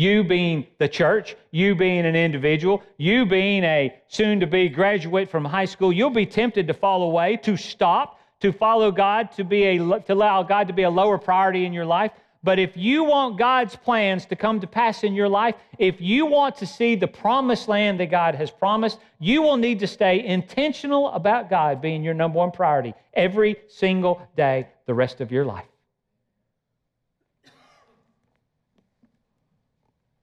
You 0.00 0.24
being 0.24 0.66
the 0.78 0.88
church, 0.88 1.36
you 1.50 1.74
being 1.74 2.06
an 2.06 2.16
individual, 2.16 2.82
you 2.96 3.26
being 3.26 3.64
a 3.64 3.94
soon 4.08 4.40
to 4.40 4.46
be 4.46 4.70
graduate 4.70 5.28
from 5.28 5.44
high 5.44 5.66
school, 5.66 5.92
you'll 5.92 6.08
be 6.08 6.24
tempted 6.24 6.66
to 6.68 6.72
fall 6.72 7.02
away, 7.02 7.36
to 7.42 7.54
stop, 7.58 8.18
to 8.40 8.50
follow 8.50 8.90
God, 8.90 9.30
to, 9.32 9.44
be 9.44 9.62
a, 9.64 9.76
to 9.76 10.14
allow 10.14 10.42
God 10.42 10.68
to 10.68 10.72
be 10.72 10.84
a 10.84 10.90
lower 10.90 11.18
priority 11.18 11.66
in 11.66 11.74
your 11.74 11.84
life. 11.84 12.12
But 12.42 12.58
if 12.58 12.78
you 12.78 13.04
want 13.04 13.38
God's 13.38 13.76
plans 13.76 14.24
to 14.24 14.36
come 14.36 14.58
to 14.60 14.66
pass 14.66 15.04
in 15.04 15.12
your 15.12 15.28
life, 15.28 15.54
if 15.78 16.00
you 16.00 16.24
want 16.24 16.56
to 16.56 16.66
see 16.66 16.94
the 16.94 17.06
promised 17.06 17.68
land 17.68 18.00
that 18.00 18.10
God 18.10 18.34
has 18.36 18.50
promised, 18.50 19.00
you 19.18 19.42
will 19.42 19.58
need 19.58 19.80
to 19.80 19.86
stay 19.86 20.24
intentional 20.24 21.10
about 21.10 21.50
God 21.50 21.82
being 21.82 22.02
your 22.02 22.14
number 22.14 22.38
one 22.38 22.52
priority 22.52 22.94
every 23.12 23.54
single 23.68 24.26
day 24.34 24.66
the 24.86 24.94
rest 24.94 25.20
of 25.20 25.30
your 25.30 25.44
life. 25.44 25.66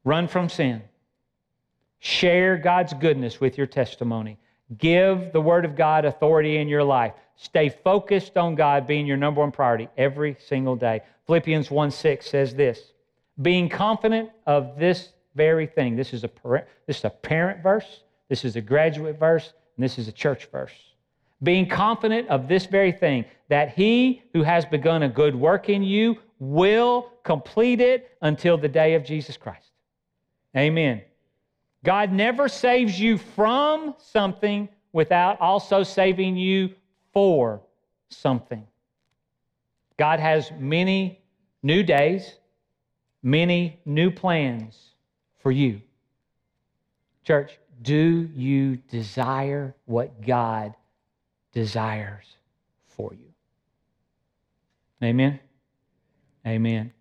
Run 0.08 0.30
from 0.30 0.48
sin. 0.48 0.84
Share 2.00 2.56
God's 2.56 2.94
goodness 2.94 3.42
with 3.42 3.58
your 3.58 3.68
testimony. 3.68 4.38
Give 4.78 5.34
the 5.34 5.42
Word 5.42 5.66
of 5.66 5.76
God 5.76 6.06
authority 6.06 6.60
in 6.60 6.70
your 6.70 6.86
life. 6.86 7.12
Stay 7.36 7.68
focused 7.68 8.38
on 8.38 8.56
God 8.56 8.88
being 8.88 9.06
your 9.06 9.18
number 9.18 9.42
one 9.42 9.52
priority 9.52 9.90
every 9.98 10.38
single 10.48 10.78
day. 10.78 11.02
Philippians 11.26 11.70
1 11.70 11.92
6 11.92 12.26
says 12.26 12.56
this 12.56 12.94
being 13.42 13.68
confident 13.68 14.30
of 14.46 14.80
this 14.80 15.10
very 15.36 15.68
thing. 15.68 15.98
This 15.98 16.14
is 16.14 16.24
a, 16.24 16.30
this 16.86 17.00
is 17.00 17.04
a 17.04 17.10
parent 17.10 17.62
verse, 17.62 18.04
this 18.30 18.46
is 18.46 18.56
a 18.56 18.62
graduate 18.62 19.20
verse, 19.20 19.52
and 19.76 19.84
this 19.84 20.00
is 20.00 20.08
a 20.08 20.14
church 20.14 20.46
verse. 20.54 20.72
Being 21.44 21.68
confident 21.68 22.30
of 22.30 22.48
this 22.48 22.66
very 22.66 22.94
thing, 22.94 23.26
that 23.50 23.72
he 23.72 24.24
who 24.32 24.44
has 24.44 24.64
begun 24.64 25.04
a 25.04 25.10
good 25.10 25.36
work 25.36 25.68
in 25.68 25.84
you 25.84 26.18
will 26.40 27.12
complete 27.26 27.82
it 27.82 28.16
until 28.22 28.58
the 28.58 28.70
day 28.70 28.94
of 28.94 29.04
Jesus 29.04 29.36
Christ. 29.36 29.68
Amen. 30.58 31.02
God 31.84 32.12
never 32.12 32.50
saves 32.50 33.00
you 33.00 33.18
from 33.18 33.96
something 34.00 34.68
without 34.92 35.40
also 35.40 35.84
saving 35.84 36.36
you 36.36 36.72
for 37.14 37.62
something. 38.10 38.66
God 39.98 40.20
has 40.20 40.52
many 40.58 41.22
new 41.62 41.84
days, 41.84 42.34
many 43.22 43.80
new 43.86 44.10
plans 44.10 44.94
for 45.40 45.52
you. 45.52 45.82
Church, 47.24 47.58
do 47.82 48.30
you 48.34 48.78
desire 48.78 49.76
what 49.86 50.26
God 50.26 50.74
desires 51.52 52.26
for 52.88 53.14
you? 53.14 53.34
Amen. 55.04 55.40
Amen. 56.46 56.94